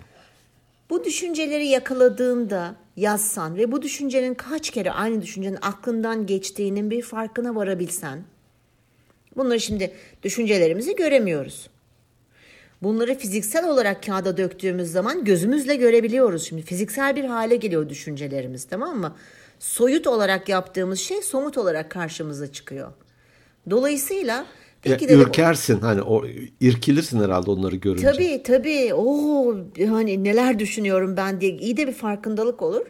[0.90, 7.56] Bu düşünceleri yakaladığında yazsan ve bu düşüncenin kaç kere aynı düşüncenin aklından geçtiğinin bir farkına
[7.56, 8.24] varabilsen.
[9.38, 9.94] Bunları şimdi
[10.24, 11.70] düşüncelerimizi göremiyoruz.
[12.84, 16.44] Bunları fiziksel olarak kağıda döktüğümüz zaman gözümüzle görebiliyoruz.
[16.44, 19.16] Şimdi fiziksel bir hale geliyor düşüncelerimiz tamam mı?
[19.60, 22.92] Soyut olarak yaptığımız şey somut olarak karşımıza çıkıyor.
[23.70, 24.46] Dolayısıyla Ya,
[24.82, 26.26] peki dedim, ürkersin hani o
[26.60, 28.12] irkilirsin herhalde onları görünce.
[28.12, 28.94] Tabii tabii.
[28.94, 29.56] Oo
[29.90, 32.86] hani neler düşünüyorum ben diye iyi de bir farkındalık olur.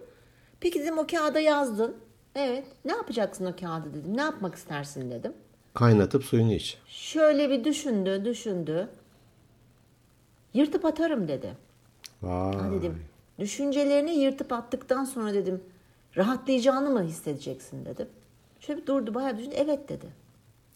[0.60, 1.96] Peki dedim o kağıda yazdın.
[2.36, 2.64] Evet.
[2.86, 4.18] Ne yapacaksın o kağıdı dedim.
[4.18, 5.34] Ne yapmak istersin dedim.
[5.74, 6.78] Kaynatıp suyunu iç.
[6.88, 8.88] Şöyle bir düşündü, düşündü.
[10.54, 11.56] Yırtıp atarım dedi.
[12.22, 12.54] Vay.
[12.54, 12.98] Ha dedim.
[13.40, 15.62] Düşüncelerini yırtıp attıktan sonra dedim
[16.18, 18.08] rahatlayacağını mı hissedeceksin dedim.
[18.60, 19.56] Şöyle bir durdu bayağı düşündü.
[19.58, 20.06] Evet dedi.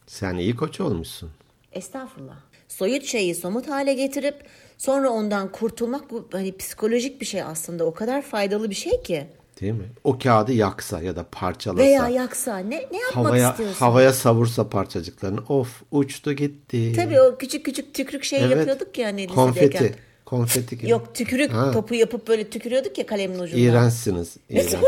[0.07, 1.31] Sen iyi koç olmuşsun.
[1.71, 2.35] Estağfurullah.
[2.67, 4.35] Soyut şeyi somut hale getirip
[4.77, 7.85] sonra ondan kurtulmak bu hani psikolojik bir şey aslında.
[7.85, 9.27] O kadar faydalı bir şey ki.
[9.61, 9.85] Değil mi?
[10.03, 11.83] O kağıdı yaksa ya da parçalasa.
[11.83, 13.79] Veya yaksa ne ne yapmak havaya, istiyorsun?
[13.79, 15.39] havaya savursa parçacıklarını.
[15.49, 16.93] Of uçtu gitti.
[16.95, 18.57] Tabii o küçük küçük tükrük şey Evet.
[18.57, 19.45] yapıyorduk ya hani lisedeyken.
[19.45, 19.95] Konfeti.
[20.37, 20.89] Konfeti gibi.
[20.91, 21.71] Yok tükürük Ha.
[21.71, 23.63] topu yapıp böyle tükürüyorduk ya kalemin ucundan.
[23.63, 24.37] İğrençsiniz.
[24.49, 24.83] İğrençsiniz.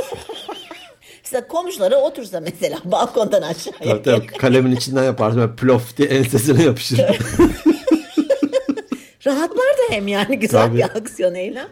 [1.24, 3.80] İşte komşuları otursa mesela balkondan aşağıya.
[3.80, 4.28] tabii, tabii.
[4.28, 5.40] Kalemin içinden yaparsın.
[5.40, 7.00] Böyle plof diye ensesine yapışır.
[9.26, 10.78] Rahatlar da hem yani güzel Tabii.
[10.78, 11.68] bir aksiyon eylem.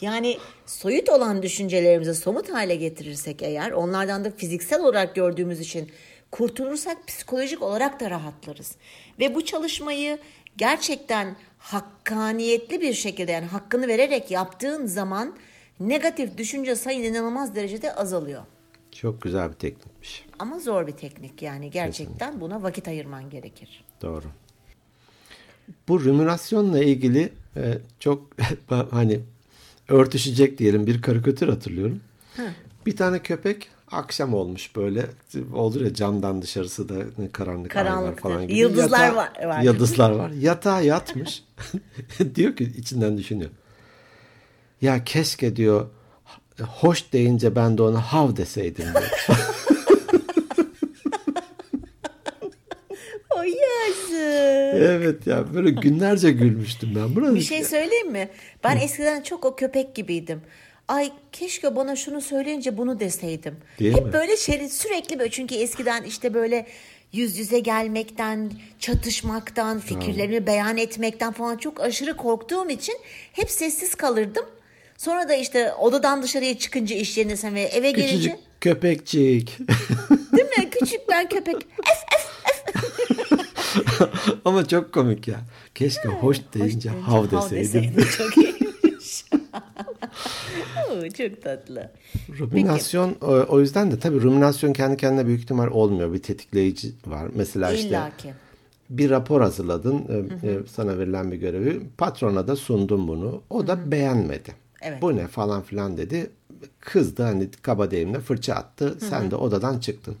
[0.00, 5.90] Yani soyut olan düşüncelerimizi somut hale getirirsek eğer onlardan da fiziksel olarak gördüğümüz için
[6.30, 8.72] kurtulursak psikolojik olarak da rahatlarız.
[9.20, 10.18] Ve bu çalışmayı
[10.56, 15.34] gerçekten hakkaniyetli bir şekilde yani hakkını vererek yaptığın zaman
[15.80, 18.42] negatif düşünce sayın inanılmaz derecede azalıyor.
[18.92, 20.24] Çok güzel bir teknikmiş.
[20.38, 22.40] Ama zor bir teknik yani gerçekten Kesinlikle.
[22.40, 23.84] buna vakit ayırman gerekir.
[24.02, 24.24] Doğru.
[25.88, 28.30] Bu rüminasyonla ilgili e, çok
[28.90, 29.20] hani
[29.88, 32.00] örtüşecek diyelim bir karikatür hatırlıyorum.
[32.36, 32.42] Hı.
[32.86, 35.06] Bir tane köpek akşam olmuş böyle
[35.54, 36.94] olur ya camdan dışarısı da
[37.32, 38.58] karanlık, karanlık falan gibi.
[38.58, 39.62] Yıldızlar Yatağa, var, var.
[39.62, 40.30] Yıldızlar var.
[40.30, 41.44] Yatağa yatmış.
[42.34, 43.50] diyor ki içinden düşünüyor.
[44.80, 45.86] Ya keşke diyor
[46.60, 49.10] hoş deyince ben de ona hav deseydim diyor.
[53.30, 54.74] o yazık.
[54.74, 57.16] Evet ya böyle günlerce gülmüştüm ben.
[57.16, 58.28] Buna bir şey söyleyeyim mi?
[58.64, 60.40] Ben eskiden çok o köpek gibiydim.
[60.88, 63.56] Ay keşke bana şunu söyleyince bunu deseydim.
[63.78, 64.12] Değil Hep mi?
[64.12, 66.66] böyle şey sürekli böyle çünkü eskiden işte böyle
[67.12, 70.46] yüz yüze gelmekten, çatışmaktan, fikirlerimi ha.
[70.46, 72.94] beyan etmekten falan çok aşırı korktuğum için
[73.32, 74.46] hep sessiz kalırdım.
[74.98, 78.38] Sonra da işte odadan dışarıya çıkınca iş yerine sen ve eve Küçücük gelince.
[78.60, 79.58] köpekçik.
[80.36, 80.70] Değil mi?
[80.70, 81.56] Küçük ben köpek.
[81.56, 82.94] Ef ef ef.
[84.44, 85.40] Ama çok komik ya.
[85.74, 88.06] Keşke hoş deyince, hoş hav deseydim.
[88.18, 88.53] Çok iyiymiş.
[91.16, 91.90] çok tatlı.
[92.38, 93.26] Ruminasyon Peki.
[93.26, 96.12] o yüzden de tabii ruminasyon kendi kendine büyük ihtimal olmuyor.
[96.12, 97.28] Bir tetikleyici var.
[97.34, 98.34] Mesela işte İllaki.
[98.90, 100.04] bir rapor hazırladın.
[100.08, 100.50] Hı hı.
[100.50, 101.80] E, sana verilen bir görevi.
[101.98, 103.42] Patrona da sundun bunu.
[103.50, 103.90] O da hı hı.
[103.90, 104.50] beğenmedi.
[104.82, 105.02] Evet.
[105.02, 106.30] Bu ne falan filan dedi.
[106.80, 108.84] Kızdı hani kaba deyimle fırça attı.
[108.84, 109.00] Hı-hı.
[109.00, 110.16] Sen de odadan çıktın.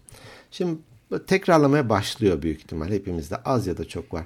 [0.50, 0.78] Şimdi
[1.26, 2.88] tekrarlamaya başlıyor büyük ihtimal.
[2.88, 4.24] Hepimizde az ya da çok var.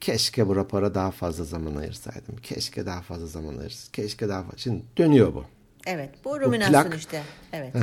[0.00, 2.36] Keşke bu rapora daha fazla zaman ayırsaydım.
[2.36, 3.92] Keşke daha fazla zaman ayırsaydım.
[3.92, 4.58] Keşke daha fazla.
[4.58, 5.44] Şimdi dönüyor bu.
[5.86, 7.22] Evet bu ruminasyon plak, işte.
[7.52, 7.74] Evet.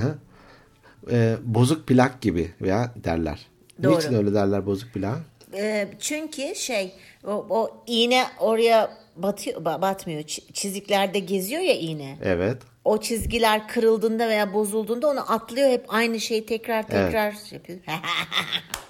[1.12, 3.48] Ee, bozuk plak gibi veya derler.
[3.84, 3.98] Doğru.
[3.98, 5.20] Niçin öyle derler bozuk plak?
[5.54, 10.24] Ee, çünkü şey o, o iğne oraya batıyor, batmıyor.
[10.54, 12.18] Çiziklerde geziyor ya iğne.
[12.24, 12.58] Evet.
[12.86, 17.54] O çizgiler kırıldığında veya bozulduğunda onu atlıyor hep aynı şeyi tekrar tekrar evet.
[17.54, 17.80] yapıyor.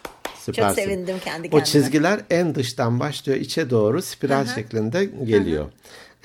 [0.45, 0.75] Süpersin.
[0.75, 1.61] Çok sevindim kendi kendime.
[1.61, 5.71] O çizgiler en dıştan başlıyor içe doğru spiral şeklinde geliyor.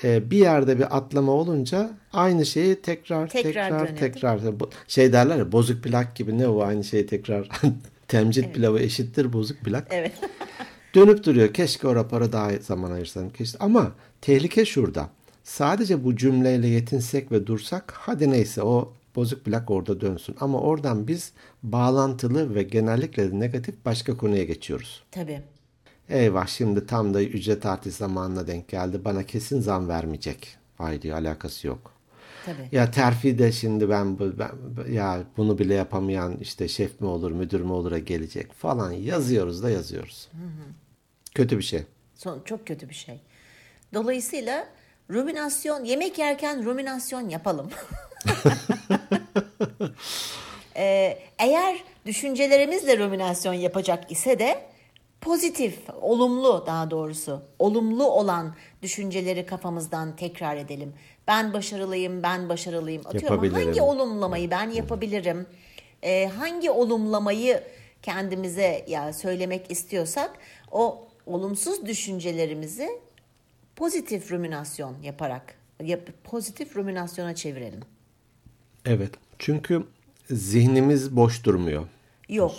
[0.03, 4.41] Ee, bir yerde bir atlama olunca aynı şeyi tekrar tekrar tekrar, tekrar
[4.87, 7.49] şey derler ya bozuk plak gibi ne o aynı şeyi tekrar
[8.07, 8.55] temcit evet.
[8.55, 9.87] pilavı eşittir bozuk plak.
[9.89, 10.11] Evet.
[10.95, 11.53] Dönüp duruyor.
[11.53, 13.29] Keşke o rapora daha zaman ayırsam.
[13.29, 13.57] Keşke.
[13.59, 15.09] Ama tehlike şurada.
[15.43, 20.35] Sadece bu cümleyle yetinsek ve dursak hadi neyse o bozuk plak orada dönsün.
[20.39, 25.03] Ama oradan biz bağlantılı ve genellikle de negatif başka konuya geçiyoruz.
[25.11, 25.41] Tabii.
[26.09, 29.05] Eyvah şimdi tam da ücret artış zamanına denk geldi.
[29.05, 30.57] Bana kesin zam vermeyecek.
[30.79, 31.93] Vay diyor alakası yok.
[32.45, 32.69] Tabii.
[32.71, 34.51] Ya terfi de şimdi ben, ben
[34.91, 39.69] ya bunu bile yapamayan işte şef mi olur müdür mü olur'a gelecek falan yazıyoruz da
[39.69, 40.27] yazıyoruz.
[40.31, 40.73] Hı hı.
[41.35, 41.83] Kötü bir şey.
[42.15, 43.21] Son, çok kötü bir şey.
[43.93, 44.67] Dolayısıyla
[45.09, 47.69] ruminasyon yemek yerken ruminasyon yapalım.
[50.75, 54.61] ee, eğer düşüncelerimizle ruminasyon yapacak ise de
[55.21, 60.93] pozitif, olumlu daha doğrusu, olumlu olan düşünceleri kafamızdan tekrar edelim.
[61.27, 63.01] Ben başarılıyım, ben başarılıyım.
[63.05, 65.47] Atıyorum hangi olumlamayı ben yapabilirim?
[66.03, 67.63] Ee, hangi olumlamayı
[68.01, 70.31] kendimize ya söylemek istiyorsak
[70.71, 72.89] o olumsuz düşüncelerimizi
[73.75, 77.81] pozitif ruminasyon yaparak yap, pozitif ruminasyona çevirelim.
[78.89, 79.11] Evet.
[79.39, 79.83] Çünkü
[80.29, 81.87] zihnimiz boş durmuyor.
[82.29, 82.55] Yok.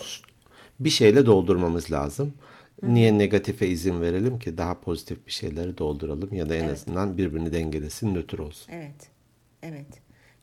[0.80, 2.34] Bir şeyle doldurmamız lazım.
[2.80, 2.94] Hı.
[2.94, 6.72] Niye negatife izin verelim ki daha pozitif bir şeyleri dolduralım ya da en evet.
[6.72, 8.72] azından birbirini dengelesin, nötr olsun.
[8.72, 9.10] Evet.
[9.62, 9.86] Evet.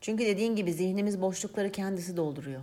[0.01, 2.61] Çünkü dediğin gibi zihnimiz boşlukları kendisi dolduruyor.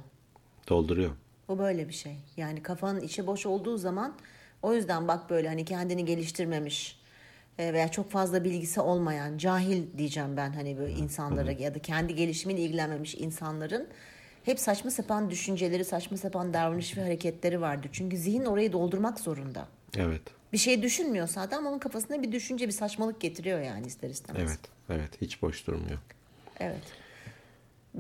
[0.69, 1.11] Dolduruyor.
[1.49, 2.17] Bu böyle bir şey.
[2.37, 4.15] Yani kafanın içi boş olduğu zaman
[4.63, 7.04] o yüzden bak böyle hani kendini geliştirmemiş
[7.59, 12.61] veya çok fazla bilgisi olmayan cahil diyeceğim ben hani böyle insanlara ya da kendi gelişimiyle
[12.61, 13.89] ilgilenmemiş insanların
[14.45, 17.91] hep saçma sapan düşünceleri, saçma sapan davranış ve hareketleri vardır.
[17.93, 19.69] Çünkü zihin orayı doldurmak zorunda.
[19.97, 20.23] Evet.
[20.53, 24.43] Bir şey düşünmüyorsa adam onun kafasına bir düşünce, bir saçmalık getiriyor yani ister istemez.
[24.43, 25.21] Evet, evet.
[25.21, 25.99] Hiç boş durmuyor.
[26.61, 26.83] Evet.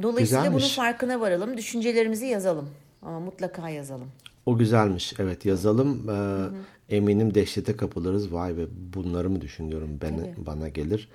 [0.02, 0.62] Dolayısıyla Güzelmiş.
[0.64, 1.56] bunun farkına varalım.
[1.56, 2.70] Düşüncelerimizi yazalım.
[3.02, 4.10] Ama mutlaka yazalım.
[4.46, 5.14] O güzelmiş.
[5.18, 6.08] Evet yazalım.
[6.08, 6.54] Ee, hı hı.
[6.88, 8.32] Eminim dehşete kapılırız.
[8.32, 8.62] Vay be
[8.94, 11.08] bunları mı düşünüyorum ben, bana gelir.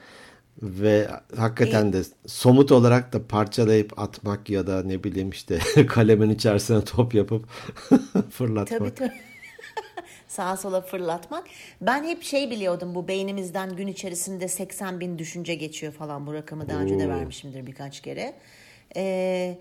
[0.61, 6.29] Ve hakikaten e, de somut olarak da parçalayıp atmak ya da ne bileyim işte kalemin
[6.29, 7.45] içerisine top yapıp
[8.29, 8.79] fırlatmak.
[8.79, 9.11] Tabii tabii.
[10.27, 11.47] Sağa sola fırlatmak.
[11.81, 16.27] Ben hep şey biliyordum bu beynimizden gün içerisinde 80 bin düşünce geçiyor falan.
[16.27, 18.33] Bu rakamı daha önce de vermişimdir birkaç kere.
[18.95, 19.57] Ee,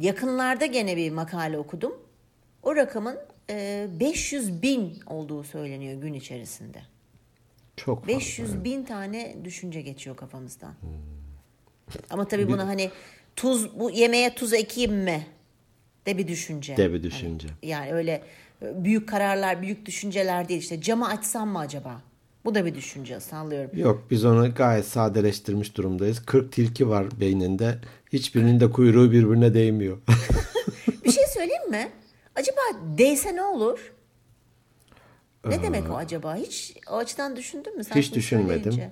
[0.00, 1.92] yakınlarda gene bir makale okudum
[2.62, 6.82] o rakamın 500 bin olduğu söyleniyor gün içerisinde.
[7.76, 8.18] Çok fazla.
[8.18, 10.74] 500 bin tane düşünce geçiyor kafamızdan.
[12.10, 12.90] Ama tabii bunu hani
[13.36, 15.26] tuz bu yemeğe tuz ekeyim mi
[16.06, 16.76] de bir düşünce.
[16.76, 17.48] De bir düşünce.
[17.48, 18.22] Hani yani öyle
[18.62, 22.02] büyük kararlar, büyük düşünceler değil işte camı açsam mı acaba?
[22.44, 23.78] Bu da bir düşünce sallıyorum.
[23.78, 26.26] Yok biz onu gayet sadeleştirmiş durumdayız.
[26.26, 27.78] 40 tilki var beyninde.
[28.12, 29.98] Hiçbirinin de kuyruğu birbirine değmiyor.
[31.04, 31.88] bir şey söyleyeyim mi?
[32.36, 32.60] Acaba
[32.98, 33.92] değse ne olur?
[35.48, 36.36] Ne demek o acaba?
[36.36, 37.84] Hiç o açıdan düşündün mü?
[37.84, 38.72] Sen Hiç düşünmedim.
[38.72, 38.90] söyleyince?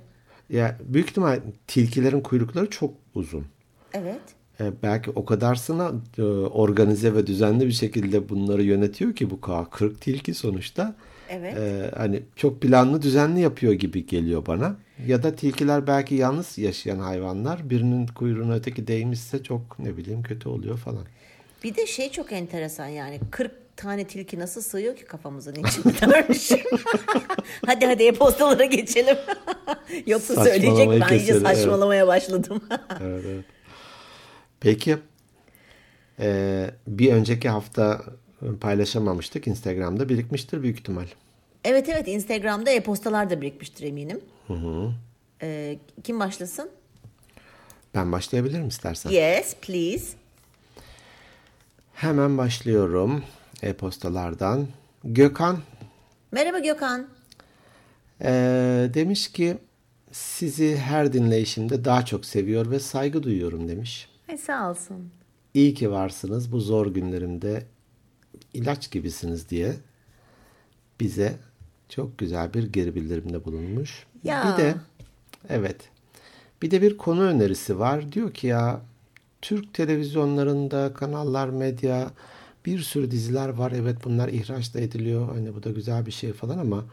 [0.51, 3.47] Ya büyük ihtimal tilkilerin kuyrukları çok uzun.
[3.95, 4.21] Evet.
[4.61, 9.71] E, belki o kadarsına e, organize ve düzenli bir şekilde bunları yönetiyor ki bu K
[9.71, 10.95] 40 tilki sonuçta.
[11.29, 11.57] Evet.
[11.57, 14.77] E, hani çok planlı düzenli yapıyor gibi geliyor bana.
[15.07, 17.71] Ya da tilkiler belki yalnız yaşayan hayvanlar.
[17.71, 21.05] Birinin kuyruğuna öteki değmişse çok ne bileyim kötü oluyor falan.
[21.63, 25.93] Bir de şey çok enteresan yani 40 tane tilki nasıl sığıyor ki kafamızın içine
[27.67, 29.17] hadi hadi e-postalara geçelim.
[30.07, 31.57] Yoksa söyleyecek ben iyice keselim, evet.
[31.57, 32.63] saçmalamaya başladım.
[33.03, 33.45] Evet, evet.
[34.61, 34.97] Peki
[36.21, 38.01] e, bir önceki hafta
[38.61, 39.47] paylaşamamıştık.
[39.47, 41.07] Instagram'da birikmiştir büyük ihtimal.
[41.65, 44.21] evet evet Instagram'da e-postalar da birikmiştir eminim.
[45.43, 46.71] Ee, kim başlasın?
[47.95, 49.11] Ben başlayabilirim istersen.
[49.11, 50.20] Yes please.
[52.01, 53.23] Hemen başlıyorum
[53.63, 54.67] e-postalardan.
[55.05, 55.59] Gökhan
[56.33, 57.07] Merhaba Gökhan.
[58.21, 58.31] e,
[58.95, 59.59] demiş ki
[60.13, 64.09] sizi her dinleyişimde daha çok seviyor ve saygı duyuyorum demiş.
[64.29, 65.11] Ay sağ olsun.
[65.55, 67.67] İyi ki varsınız bu zor günlerimde
[68.55, 69.75] ilaç gibisiniz diye
[71.01, 71.35] bize
[71.89, 74.07] çok güzel bir geri bildirimde bulunmuş.
[74.25, 74.53] Ya.
[74.59, 74.75] Bir de
[75.49, 75.77] evet
[76.63, 78.13] bir de bir konu önerisi var.
[78.13, 78.81] Diyor ki ya
[79.43, 82.11] Türk televizyonlarında kanallar medya
[82.67, 83.73] bir sürü diziler var.
[83.77, 85.29] Evet bunlar ihraç da ediliyor.
[85.35, 86.85] Hani bu da güzel bir şey falan ama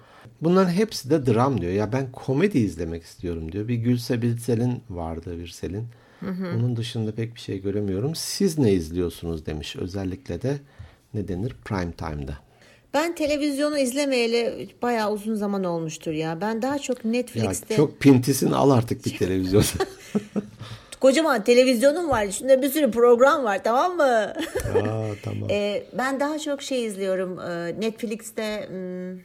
[0.41, 1.71] bunların hepsi de dram diyor.
[1.71, 3.67] Ya ben komedi izlemek istiyorum diyor.
[3.67, 5.87] Bir Gülse Birsel'in vardı Birsel'in.
[6.55, 8.15] Onun dışında pek bir şey göremiyorum.
[8.15, 9.75] Siz ne izliyorsunuz demiş.
[9.75, 10.57] Özellikle de
[11.13, 12.37] ne denir prime time'da.
[12.93, 16.41] Ben televizyonu izlemeyeli bayağı uzun zaman olmuştur ya.
[16.41, 19.63] Ben daha çok Ya Netflix'te çok pintisini al artık bir televizyon.
[20.99, 22.25] kocaman televizyonum var.
[22.25, 24.03] Üstünde bir sürü program var tamam mı?
[24.03, 24.33] Aa,
[25.23, 25.49] tamam.
[25.49, 27.39] Ee, ben daha çok şey izliyorum.
[27.39, 29.19] Ee, Netflix'te hmm,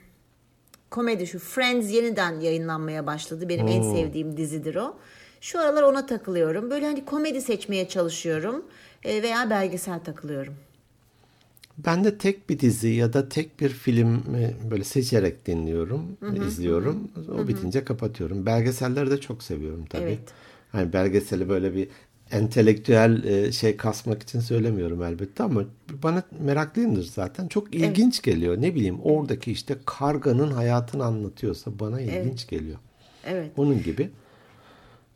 [0.90, 3.48] komedi şu Friends yeniden yayınlanmaya başladı.
[3.48, 4.96] Benim en sevdiğim dizidir o.
[5.40, 6.70] Şu aralar ona takılıyorum.
[6.70, 8.64] Böyle hani komedi seçmeye çalışıyorum.
[9.04, 10.54] Ee, veya belgesel takılıyorum.
[11.78, 14.22] Ben de tek bir dizi ya da tek bir film
[14.70, 17.11] böyle seçerek dinliyorum, izliyorum.
[17.38, 18.46] O bitince kapatıyorum.
[18.46, 20.02] Belgeselleri de çok seviyorum tabii.
[20.02, 20.18] Evet.
[20.72, 21.88] Hani belgeseli böyle bir
[22.30, 25.64] entelektüel e, şey kasmak için söylemiyorum elbette ama
[26.02, 27.48] bana meraklıyımdır zaten.
[27.48, 28.61] Çok ilginç geliyor.
[28.61, 32.78] Ne bileyim oradaki işte karganın hayatını anlatıyorsa bana ilginç geliyor.
[33.24, 33.50] Evet.
[33.56, 34.11] Onun gibi.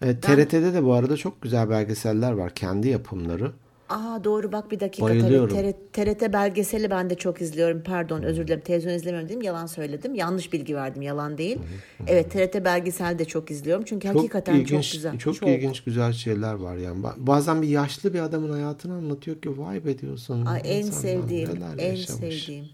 [0.03, 2.55] E, TRT'de de bu arada çok güzel belgeseller var.
[2.55, 3.53] Kendi yapımları.
[3.89, 5.57] Aa doğru bak bir dakika Bayılıyorum.
[5.57, 7.83] TRT, TRT belgeseli ben de çok izliyorum.
[7.83, 10.15] Pardon özür dilerim televizyon izlemiyorum dedim yalan söyledim.
[10.15, 11.59] Yanlış bilgi verdim yalan değil.
[12.07, 13.85] Evet TRT belgesel de çok izliyorum.
[13.85, 15.19] Çünkü hakikaten ilginç, çok güzel.
[15.19, 17.03] Çok, ilginç güzel şeyler var yani.
[17.03, 20.47] Ba- Bazen bir yaşlı bir adamın hayatını anlatıyor ki vay be diyorsun.
[20.47, 22.43] Ay, en sevdiğim en yaşamış.
[22.45, 22.65] sevdiğim.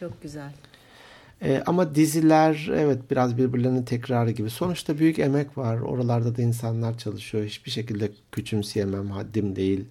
[0.00, 0.52] Çok güzel.
[1.42, 4.50] E, ama diziler evet biraz birbirlerinin tekrarı gibi.
[4.50, 5.80] Sonuçta büyük emek var.
[5.80, 7.44] Oralarda da insanlar çalışıyor.
[7.44, 9.84] Hiçbir şekilde küçümseyemem haddim değil.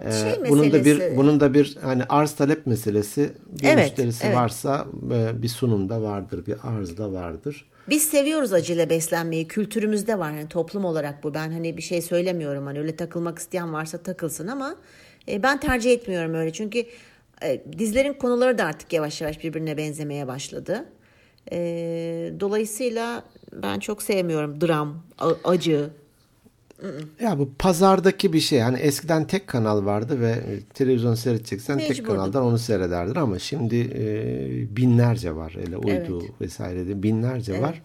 [0.00, 0.50] Ya bu E, şey meselesi.
[0.50, 3.32] bunun da bir bunun da bir hani arz talep meselesi.
[3.62, 4.36] Bir Evet, müşterisi evet.
[4.36, 7.64] varsa e, bir sunumda vardır, bir arzda vardır.
[7.88, 9.48] Biz seviyoruz acıyla beslenmeyi.
[9.48, 10.30] Kültürümüzde var.
[10.32, 11.34] Yani toplum olarak bu.
[11.34, 12.66] Ben hani bir şey söylemiyorum.
[12.66, 14.76] Hani öyle takılmak isteyen varsa takılsın ama
[15.28, 16.52] e, ben tercih etmiyorum öyle.
[16.52, 16.84] Çünkü
[17.42, 20.84] e, dizilerin konuları da artık yavaş yavaş birbirine benzemeye başladı.
[21.52, 21.58] E,
[22.40, 25.02] dolayısıyla ben çok sevmiyorum dram,
[25.44, 25.90] acı.
[27.20, 28.60] Ya bu pazardaki bir şey.
[28.60, 30.34] Hani eskiden tek kanal vardı ve
[30.74, 32.14] televizyon seyredeceksen tek Mecburdun.
[32.16, 35.54] kanaldan onu seyrederdin ama şimdi e, binlerce var.
[35.58, 37.82] Öyle uydu vesaire de binlerce var.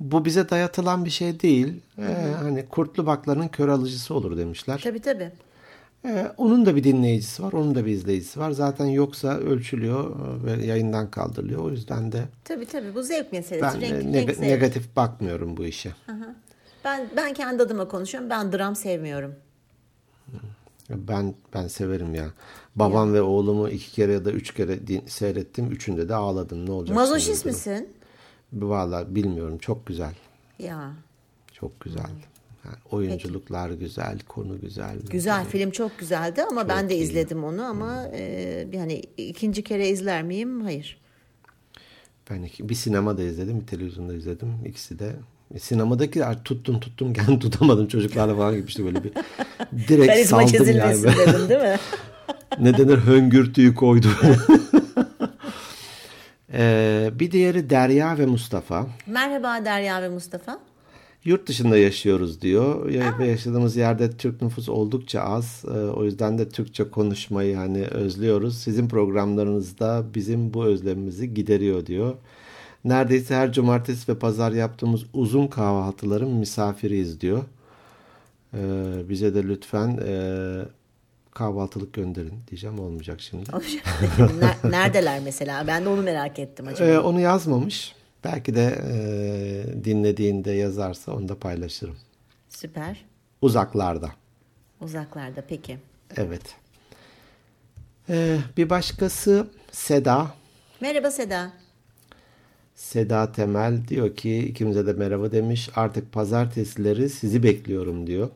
[0.00, 1.74] Bu bize dayatılan bir şey değil.
[1.98, 2.02] E,
[2.42, 4.80] hani kurtlu baklanın kör alıcısı olur demişler.
[4.84, 5.30] Tabii tabii.
[6.04, 8.50] E, onun da bir dinleyicisi var, onun da bir izleyicisi var.
[8.50, 11.64] Zaten yoksa ölçülüyor ve yayından kaldırılıyor.
[11.64, 12.94] O yüzden de Tabii tabii.
[12.94, 13.62] Bu zevk meselesi.
[13.62, 14.40] ben renk, renk neg- zevk.
[14.40, 15.90] negatif bakmıyorum bu işe.
[16.84, 18.30] Ben ben kendi adıma konuşuyorum.
[18.30, 19.34] Ben dram sevmiyorum.
[20.90, 22.30] Ben ben severim ya.
[22.76, 25.70] Babam ve oğlumu iki kere ya da üç kere din- seyrettim.
[25.72, 26.66] Üçünde de ağladım.
[26.66, 26.96] Ne olacak?
[26.96, 27.88] Mazoşist misin?
[28.52, 29.58] Valla bilmiyorum.
[29.58, 30.14] Çok güzel.
[30.58, 30.92] Ya.
[31.52, 32.10] Çok güzel.
[32.64, 34.96] Yani oyunculuklar güzel, konu güzel.
[35.10, 37.02] Güzel Yani film çok güzeldi ama Çok ben de iyi.
[37.02, 40.60] izledim onu ama e, hani ikinci kere izler miyim?
[40.60, 41.00] Hayır.
[42.30, 44.54] Ben iki- bir sinemada izledim, bir televizyonda izledim.
[44.66, 45.12] İkisi de
[45.58, 49.12] sinemadaki "Ay, tuttum tuttum gene tutamadım çocuklarla falan gitmişti böyle bir
[49.88, 51.02] direkt Karizma saldım yani.
[51.02, 51.76] dedin değil mi?
[52.60, 54.08] ne denir höngürtüyü koydu.
[56.52, 58.86] Ee, bir diğeri Derya ve Mustafa.
[59.06, 60.58] Merhaba Derya ve Mustafa.
[61.24, 62.86] Yurt dışında yaşıyoruz diyor.
[63.18, 65.64] Ve yaşadığımız yerde Türk nüfusu oldukça az.
[65.68, 68.58] Ee, o yüzden de Türkçe konuşmayı hani özlüyoruz.
[68.58, 72.14] Sizin programlarınızda bizim bu özlemimizi gideriyor diyor.
[72.84, 77.44] Neredeyse her cumartesi ve pazar yaptığımız uzun kahvaltıların misafiriyiz diyor.
[78.54, 78.58] Ee,
[79.08, 80.12] bize de lütfen e,
[81.34, 83.50] kahvaltılık gönderin diyeceğim olmayacak şimdi.
[83.50, 85.66] Ner- Neredeler mesela?
[85.66, 86.88] Ben de onu merak ettim acaba.
[86.90, 87.94] Ee, onu yazmamış.
[88.24, 91.96] Belki de e, dinlediğinde yazarsa onu da paylaşırım.
[92.48, 93.04] Süper.
[93.42, 94.10] Uzaklarda.
[94.80, 95.78] Uzaklarda peki.
[96.16, 96.42] Evet.
[98.08, 100.26] Ee, bir başkası Seda.
[100.80, 101.52] Merhaba Seda.
[102.88, 105.70] Seda Temel diyor ki ikimize de merhaba demiş.
[105.76, 108.28] Artık pazartesileri sizi bekliyorum diyor.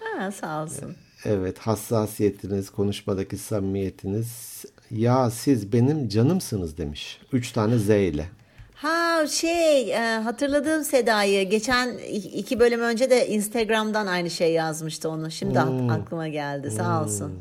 [0.00, 0.96] Ha, sağ olsun.
[1.24, 4.64] Evet hassasiyetiniz, konuşmadaki samimiyetiniz.
[4.90, 7.20] Ya siz benim canımsınız demiş.
[7.32, 8.26] Üç tane Z ile.
[8.74, 11.50] Ha şey e, hatırladım Seda'yı.
[11.50, 11.98] Geçen
[12.34, 15.30] iki bölüm önce de Instagram'dan aynı şey yazmıştı onu.
[15.30, 15.90] Şimdi Hmm.
[15.90, 16.70] aklıma geldi.
[16.70, 17.32] Sağ olsun.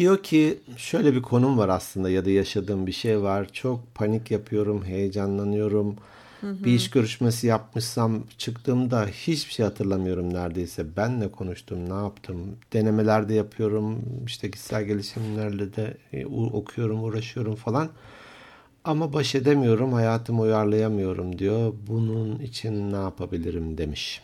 [0.00, 3.48] Diyor ki şöyle bir konum var aslında ya da yaşadığım bir şey var.
[3.52, 5.96] Çok panik yapıyorum, heyecanlanıyorum.
[6.42, 10.96] Bir iş görüşmesi yapmışsam çıktığımda hiçbir şey hatırlamıyorum neredeyse.
[10.96, 12.56] Ben ne konuştum, ne yaptım?
[12.72, 14.02] Denemeler de yapıyorum.
[14.26, 17.88] işte kişisel gelişimlerle de e, okuyorum, uğraşıyorum falan.
[18.84, 21.74] Ama baş edemiyorum, hayatımı uyarlayamıyorum diyor.
[21.86, 24.22] Bunun için ne yapabilirim demiş.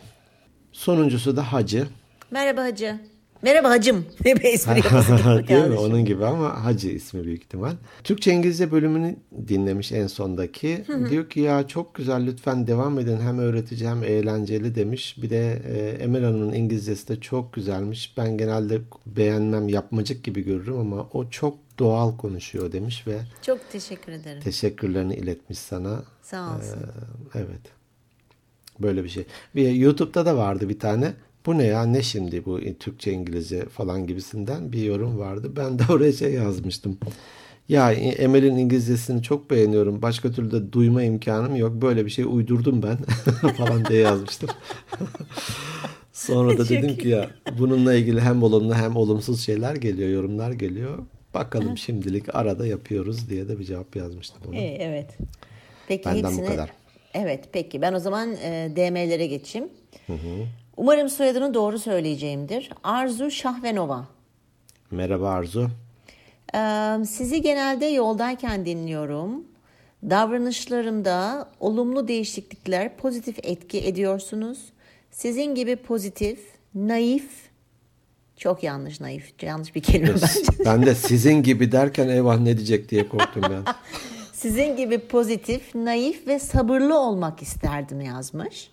[0.72, 1.86] Sonuncusu da hacı.
[2.30, 3.15] Merhaba hacı.
[3.42, 4.06] Merhaba hacım.
[4.24, 4.74] Ne bir espri
[5.48, 5.78] Değil mi?
[5.78, 7.72] Onun gibi ama Hacı ismi büyük ihtimal.
[8.04, 9.16] Türkçe İngilizce bölümünü
[9.48, 10.84] dinlemiş en sondaki.
[11.10, 13.20] Diyor ki ya çok güzel lütfen devam edin.
[13.20, 15.16] Hem öğretici hem eğlenceli demiş.
[15.22, 18.14] Bir de e, Emel Hanım'ın İngilizcesi de çok güzelmiş.
[18.16, 24.12] Ben genelde beğenmem yapmacık gibi görürüm ama o çok doğal konuşuyor demiş ve Çok teşekkür
[24.12, 24.42] ederim.
[24.42, 26.02] teşekkürlerini iletmiş sana.
[26.22, 26.78] Sağ olsun.
[27.34, 27.60] Ee, evet.
[28.80, 29.24] Böyle bir şey.
[29.54, 31.12] Bir YouTube'da da vardı bir tane.
[31.46, 35.52] Bu ne ya ne şimdi bu Türkçe İngilizce falan gibisinden bir yorum vardı.
[35.56, 36.98] Ben de oraya şey yazmıştım.
[37.68, 40.02] Ya Emel'in İngilizcesini çok beğeniyorum.
[40.02, 41.82] Başka türlü de duyma imkanım yok.
[41.82, 42.96] Böyle bir şey uydurdum ben
[43.52, 44.50] falan diye yazmıştım.
[46.12, 50.98] Sonra da dedim ki ya bununla ilgili hem olumlu hem olumsuz şeyler geliyor, yorumlar geliyor.
[51.34, 54.56] Bakalım şimdilik arada yapıyoruz diye de bir cevap yazmıştım ona.
[54.56, 55.18] Ee, evet.
[55.88, 56.46] Peki Benden bu hepsini...
[56.46, 56.70] kadar.
[57.14, 59.68] Evet peki ben o zaman e, DM'lere geçeyim.
[60.76, 62.70] Umarım soyadını doğru söyleyeceğimdir.
[62.84, 64.06] Arzu Şahvenova.
[64.90, 65.70] Merhaba Arzu.
[66.54, 69.44] Ee, Sizi genelde yoldayken dinliyorum.
[70.10, 74.58] Davranışlarımda olumlu değişiklikler pozitif etki ediyorsunuz.
[75.10, 76.40] Sizin gibi pozitif,
[76.74, 77.30] naif,
[78.36, 80.64] çok yanlış naif, yanlış bir kelime bence.
[80.64, 83.74] Ben de sizin gibi derken eyvah ne diyecek diye korktum ben.
[84.32, 88.70] Sizin gibi pozitif, naif ve sabırlı olmak isterdim yazmış.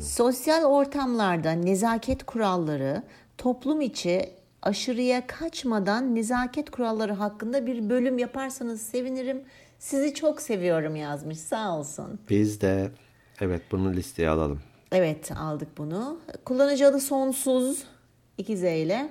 [0.00, 3.02] Sosyal ortamlarda nezaket kuralları,
[3.38, 4.30] toplum içi
[4.62, 9.42] aşırıya kaçmadan nezaket kuralları hakkında bir bölüm yaparsanız sevinirim.
[9.78, 11.38] Sizi çok seviyorum yazmış.
[11.38, 12.20] Sağ olsun.
[12.30, 12.90] Biz de
[13.40, 14.60] evet bunu listeye alalım.
[14.92, 16.18] Evet aldık bunu.
[16.44, 17.82] Kullanıcı adı sonsuz.
[18.38, 19.08] iki Z ile.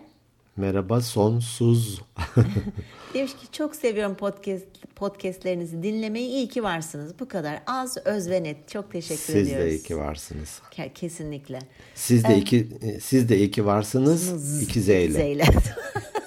[0.57, 2.01] Merhaba sonsuz.
[3.13, 6.29] Demiş ki çok seviyorum podcast podcastlerinizi dinlemeyi.
[6.29, 7.19] İyi ki varsınız.
[7.19, 8.69] Bu kadar az öz ve net.
[8.69, 9.65] Çok teşekkür Siz ediyoruz.
[9.65, 10.61] de iyi ki varsınız.
[10.71, 11.59] Ke- Kesinlikle.
[11.95, 12.67] Siz de iki
[13.01, 14.61] siz de iyi ki varsınız.
[14.63, 15.11] İki Z ile.
[15.11, 15.43] Zeyle.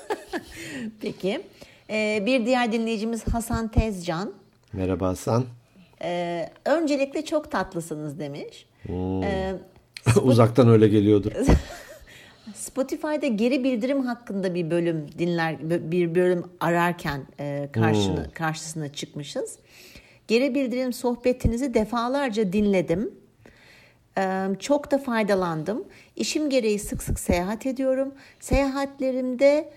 [1.00, 1.42] Peki.
[1.90, 4.32] Ee, bir diğer dinleyicimiz Hasan Tezcan.
[4.72, 5.44] Merhaba Hasan.
[6.02, 8.66] Ee, öncelikle çok tatlısınız demiş.
[8.88, 9.52] Ee,
[10.22, 11.32] Uzaktan öyle geliyordur.
[12.54, 15.56] Spotify'da geri bildirim hakkında bir bölüm dinler
[15.90, 19.58] bir bölüm ararken e, karşına, karşısına çıkmışız.
[20.28, 23.14] Geri bildirim sohbetinizi defalarca dinledim.
[24.18, 25.84] Ee, Çok da faydalandım.
[26.16, 28.14] İşim gereği sık sık seyahat ediyorum.
[28.40, 29.72] Seyahatlerimde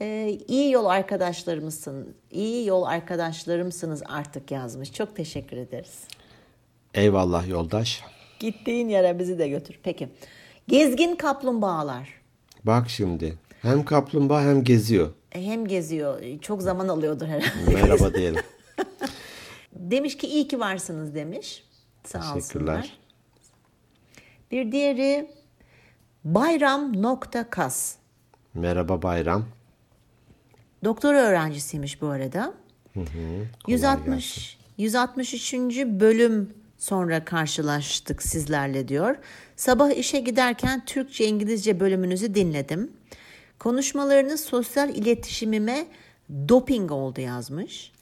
[0.00, 4.92] e, iyi yol arkadaşlarımızsın, iyi yol arkadaşlarımsınız artık yazmış.
[4.92, 6.04] Çok teşekkür ederiz.
[6.94, 8.02] Eyvallah yoldaş.
[8.40, 9.78] Gittiğin yere bizi de götür.
[9.82, 10.08] Peki.
[10.76, 12.08] Gezgin kaplumbağalar.
[12.64, 13.38] Bak şimdi.
[13.62, 15.10] Hem kaplumbağa hem geziyor.
[15.32, 16.22] E, Hem geziyor.
[16.40, 17.72] Çok zaman alıyordur herhalde.
[17.74, 18.42] Merhaba diyelim.
[19.72, 21.64] Demiş ki iyi ki varsınız demiş.
[22.04, 22.36] Sağ Teşekkürler.
[22.76, 22.98] olsunlar.
[24.50, 25.30] Bir diğeri
[26.24, 27.94] bayram.kas.
[28.54, 29.44] Merhaba Bayram.
[30.84, 32.54] Doktora öğrencisiymiş bu arada.
[33.68, 35.54] 160 163.
[35.86, 39.16] bölüm sonra karşılaştık sizlerle diyor.
[39.56, 42.92] Sabah işe giderken Türkçe İngilizce bölümünüzü dinledim.
[43.58, 45.86] Konuşmalarınız sosyal iletişimime
[46.48, 47.92] doping oldu yazmış.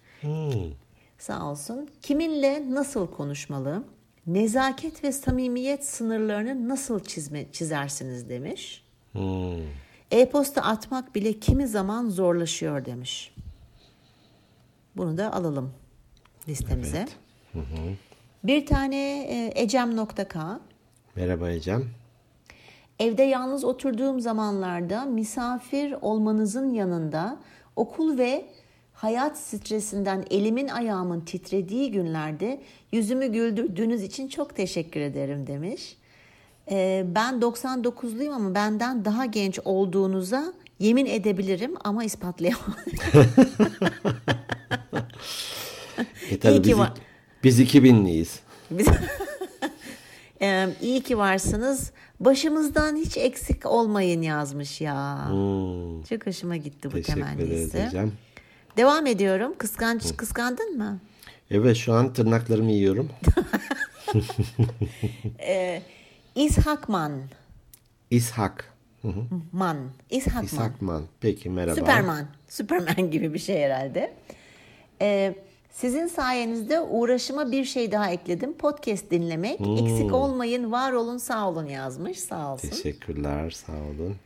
[1.18, 1.88] Sağ olsun.
[2.02, 3.84] Kiminle nasıl konuşmalı?
[4.26, 8.84] Nezaket ve samimiyet sınırlarını nasıl çizme, çizersiniz demiş.
[9.12, 9.62] Hmm.
[10.10, 13.34] E-posta atmak bile kimi zaman zorlaşıyor demiş.
[14.96, 15.72] Bunu da alalım
[16.48, 17.06] listemize.
[18.44, 20.60] Bir tane e, ecem.k
[21.16, 21.84] Merhaba Ecem.
[22.98, 27.36] Evde yalnız oturduğum zamanlarda misafir olmanızın yanında
[27.76, 28.44] okul ve
[28.92, 32.60] hayat stresinden elimin ayağımın titrediği günlerde
[32.92, 35.96] yüzümü güldürdüğünüz için çok teşekkür ederim demiş.
[36.70, 42.76] Ee, ben 99'luyum ama benden daha genç olduğunuza yemin edebilirim ama ispatlayamam.
[46.30, 46.92] E tabii İyi ki var.
[47.44, 48.28] Biz 2000'liyiz.
[48.70, 48.86] Biz...
[50.42, 51.90] Ee, iyi ki varsınız.
[52.20, 55.28] Başımızdan hiç eksik olmayın yazmış ya.
[55.28, 56.02] Hmm.
[56.02, 57.90] Çok hoşuma gitti bu Teşekkür temennisi.
[58.76, 59.54] Devam ediyorum.
[59.58, 61.00] Kıskanç kıskandın mı?
[61.50, 63.08] Evet şu an tırnaklarımı yiyorum.
[66.34, 67.12] İshakman.
[68.10, 68.74] İshak.
[69.02, 69.24] Hı hı.
[69.52, 69.76] Man.
[70.10, 70.44] İshakman.
[70.44, 71.04] İshakman.
[71.20, 71.74] Peki merhaba.
[71.74, 72.26] Süperman.
[72.48, 74.14] Süperman gibi bir şey herhalde.
[75.02, 75.34] Ee,
[75.70, 78.52] sizin sayenizde uğraşıma bir şey daha ekledim.
[78.52, 79.60] Podcast dinlemek.
[79.60, 79.76] Hmm.
[79.76, 82.20] Eksik olmayın, var olun, sağ olun yazmış.
[82.20, 82.68] Sağ olsun.
[82.68, 84.16] Teşekkürler sağ olun.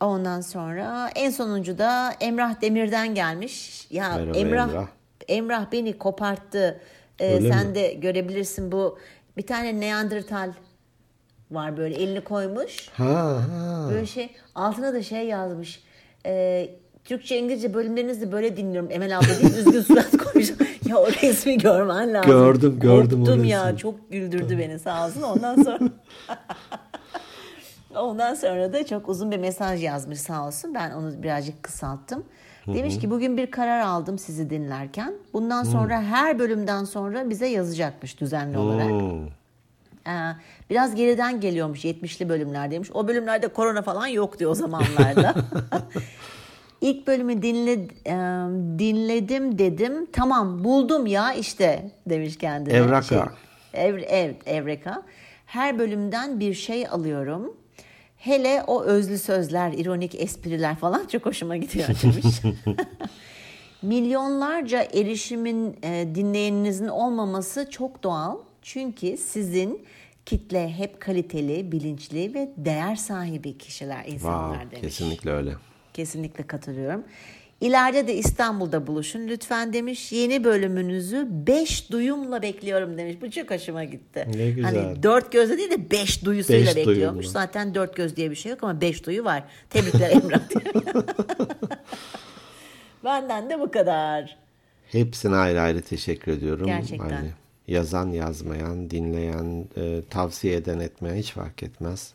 [0.00, 3.86] Ondan sonra en sonuncu da Emrah Demir'den gelmiş.
[3.90, 4.86] Ya Merhaba Emrah, Emrah.
[5.28, 6.80] Emrah beni koparttı.
[7.18, 7.74] Ee, Öyle sen mi?
[7.74, 8.98] de görebilirsin bu
[9.36, 10.52] bir tane Neandertal
[11.50, 12.88] var böyle elini koymuş.
[12.88, 13.04] Ha
[13.50, 13.88] ha.
[13.90, 15.82] Böyle şey altına da şey yazmış.
[16.26, 16.70] Ee,
[17.04, 18.90] Türkçe İngilizce bölümlerinizi böyle dinliyorum.
[18.92, 20.50] Emel abla değil üzgün surat koymuş.
[20.88, 22.30] ya o resmi görmen lazım.
[22.30, 23.78] Gördüm, gördüm o Korktum ya resmi.
[23.78, 25.22] çok güldürdü beni sağ olsun.
[25.22, 25.78] Ondan sonra
[27.96, 30.74] Ondan sonra da çok uzun bir mesaj yazmış sağ olsun.
[30.74, 32.24] Ben onu birazcık kısalttım.
[32.66, 35.14] Demiş ki bugün bir karar aldım sizi dinlerken.
[35.32, 38.90] Bundan sonra her bölümden sonra bize yazacakmış düzenli olarak.
[40.06, 40.10] Ee,
[40.70, 42.90] biraz geriden geliyormuş 70'li bölümlerdeymiş.
[42.94, 45.34] O bölümlerde korona falan yoktu o zamanlarda.
[46.80, 47.72] İlk bölümü dinle,
[48.06, 48.14] e,
[48.78, 50.06] dinledim dedim.
[50.12, 52.74] Tamam buldum ya işte demiş kendine.
[52.76, 53.32] Evraka.
[53.74, 55.02] ev, ev, evreka.
[55.46, 57.56] Her bölümden bir şey alıyorum.
[58.16, 62.40] Hele o özlü sözler, ironik espriler falan çok hoşuma gidiyor demiş.
[63.82, 68.36] Milyonlarca erişimin e, dinleyeninizin olmaması çok doğal.
[68.62, 69.86] Çünkü sizin
[70.26, 74.80] kitle hep kaliteli, bilinçli ve değer sahibi kişiler, insanlar Wow, demiş.
[74.98, 75.52] kesinlikle öyle.
[76.00, 77.04] Kesinlikle katılıyorum.
[77.60, 80.12] İleride de İstanbul'da buluşun lütfen demiş.
[80.12, 83.16] Yeni bölümünüzü 5 duyumla bekliyorum demiş.
[83.22, 84.26] Bu çok hoşuma gitti.
[84.36, 84.84] Ne güzel.
[84.84, 87.24] Hani 4 gözle değil de 5 duyusuyla Beş bekliyormuş.
[87.24, 87.40] duyumla.
[87.40, 89.42] Zaten 4 göz diye bir şey yok ama 5 duyu var.
[89.70, 90.40] Tebrikler Emrah.
[93.04, 94.38] Benden de bu kadar.
[94.88, 96.66] Hepsine ayrı ayrı teşekkür ediyorum.
[96.66, 97.10] Gerçekten.
[97.10, 97.30] Hani
[97.68, 102.14] yazan, yazmayan, dinleyen, e, tavsiye eden, etmeyen hiç fark etmez.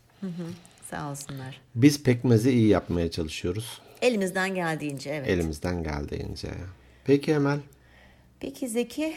[0.95, 1.61] Sağ olsunlar.
[1.75, 3.81] Biz pekmezi iyi yapmaya çalışıyoruz.
[4.01, 5.27] Elimizden geldiğince evet.
[5.29, 6.49] Elimizden geldiğince.
[7.05, 7.59] Peki Emel.
[8.39, 9.15] Peki Zeki,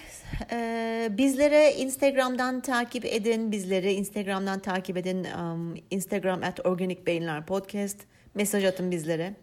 [0.50, 5.24] e, bizlere Instagram'dan takip edin, bizleri Instagram'dan takip edin.
[5.24, 7.96] Um, Instagram at Organik Beyinler Podcast.
[8.34, 9.34] Mesaj atın bizlere.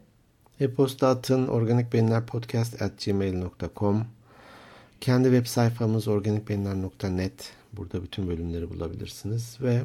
[0.60, 4.06] E-posta atın organikbeyinlerpodcast at gmail.com
[5.02, 9.82] Kendi web sayfamız organikbeyinler.net Burada bütün bölümleri bulabilirsiniz ve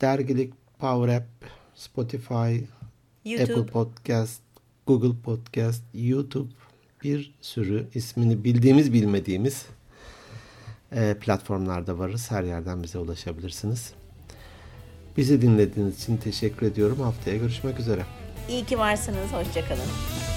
[0.00, 1.26] dergilik Power App,
[1.74, 2.64] Spotify,
[3.24, 3.52] YouTube.
[3.52, 4.40] Apple Podcast,
[4.86, 6.50] Google Podcast, YouTube
[7.04, 9.66] bir sürü ismini bildiğimiz bilmediğimiz
[10.92, 12.30] e, platformlarda varız.
[12.30, 13.92] Her yerden bize ulaşabilirsiniz.
[15.16, 17.00] Bizi dinlediğiniz için teşekkür ediyorum.
[17.00, 18.02] Haftaya görüşmek üzere.
[18.48, 19.32] İyi ki varsınız.
[19.32, 20.29] Hoşçakalın.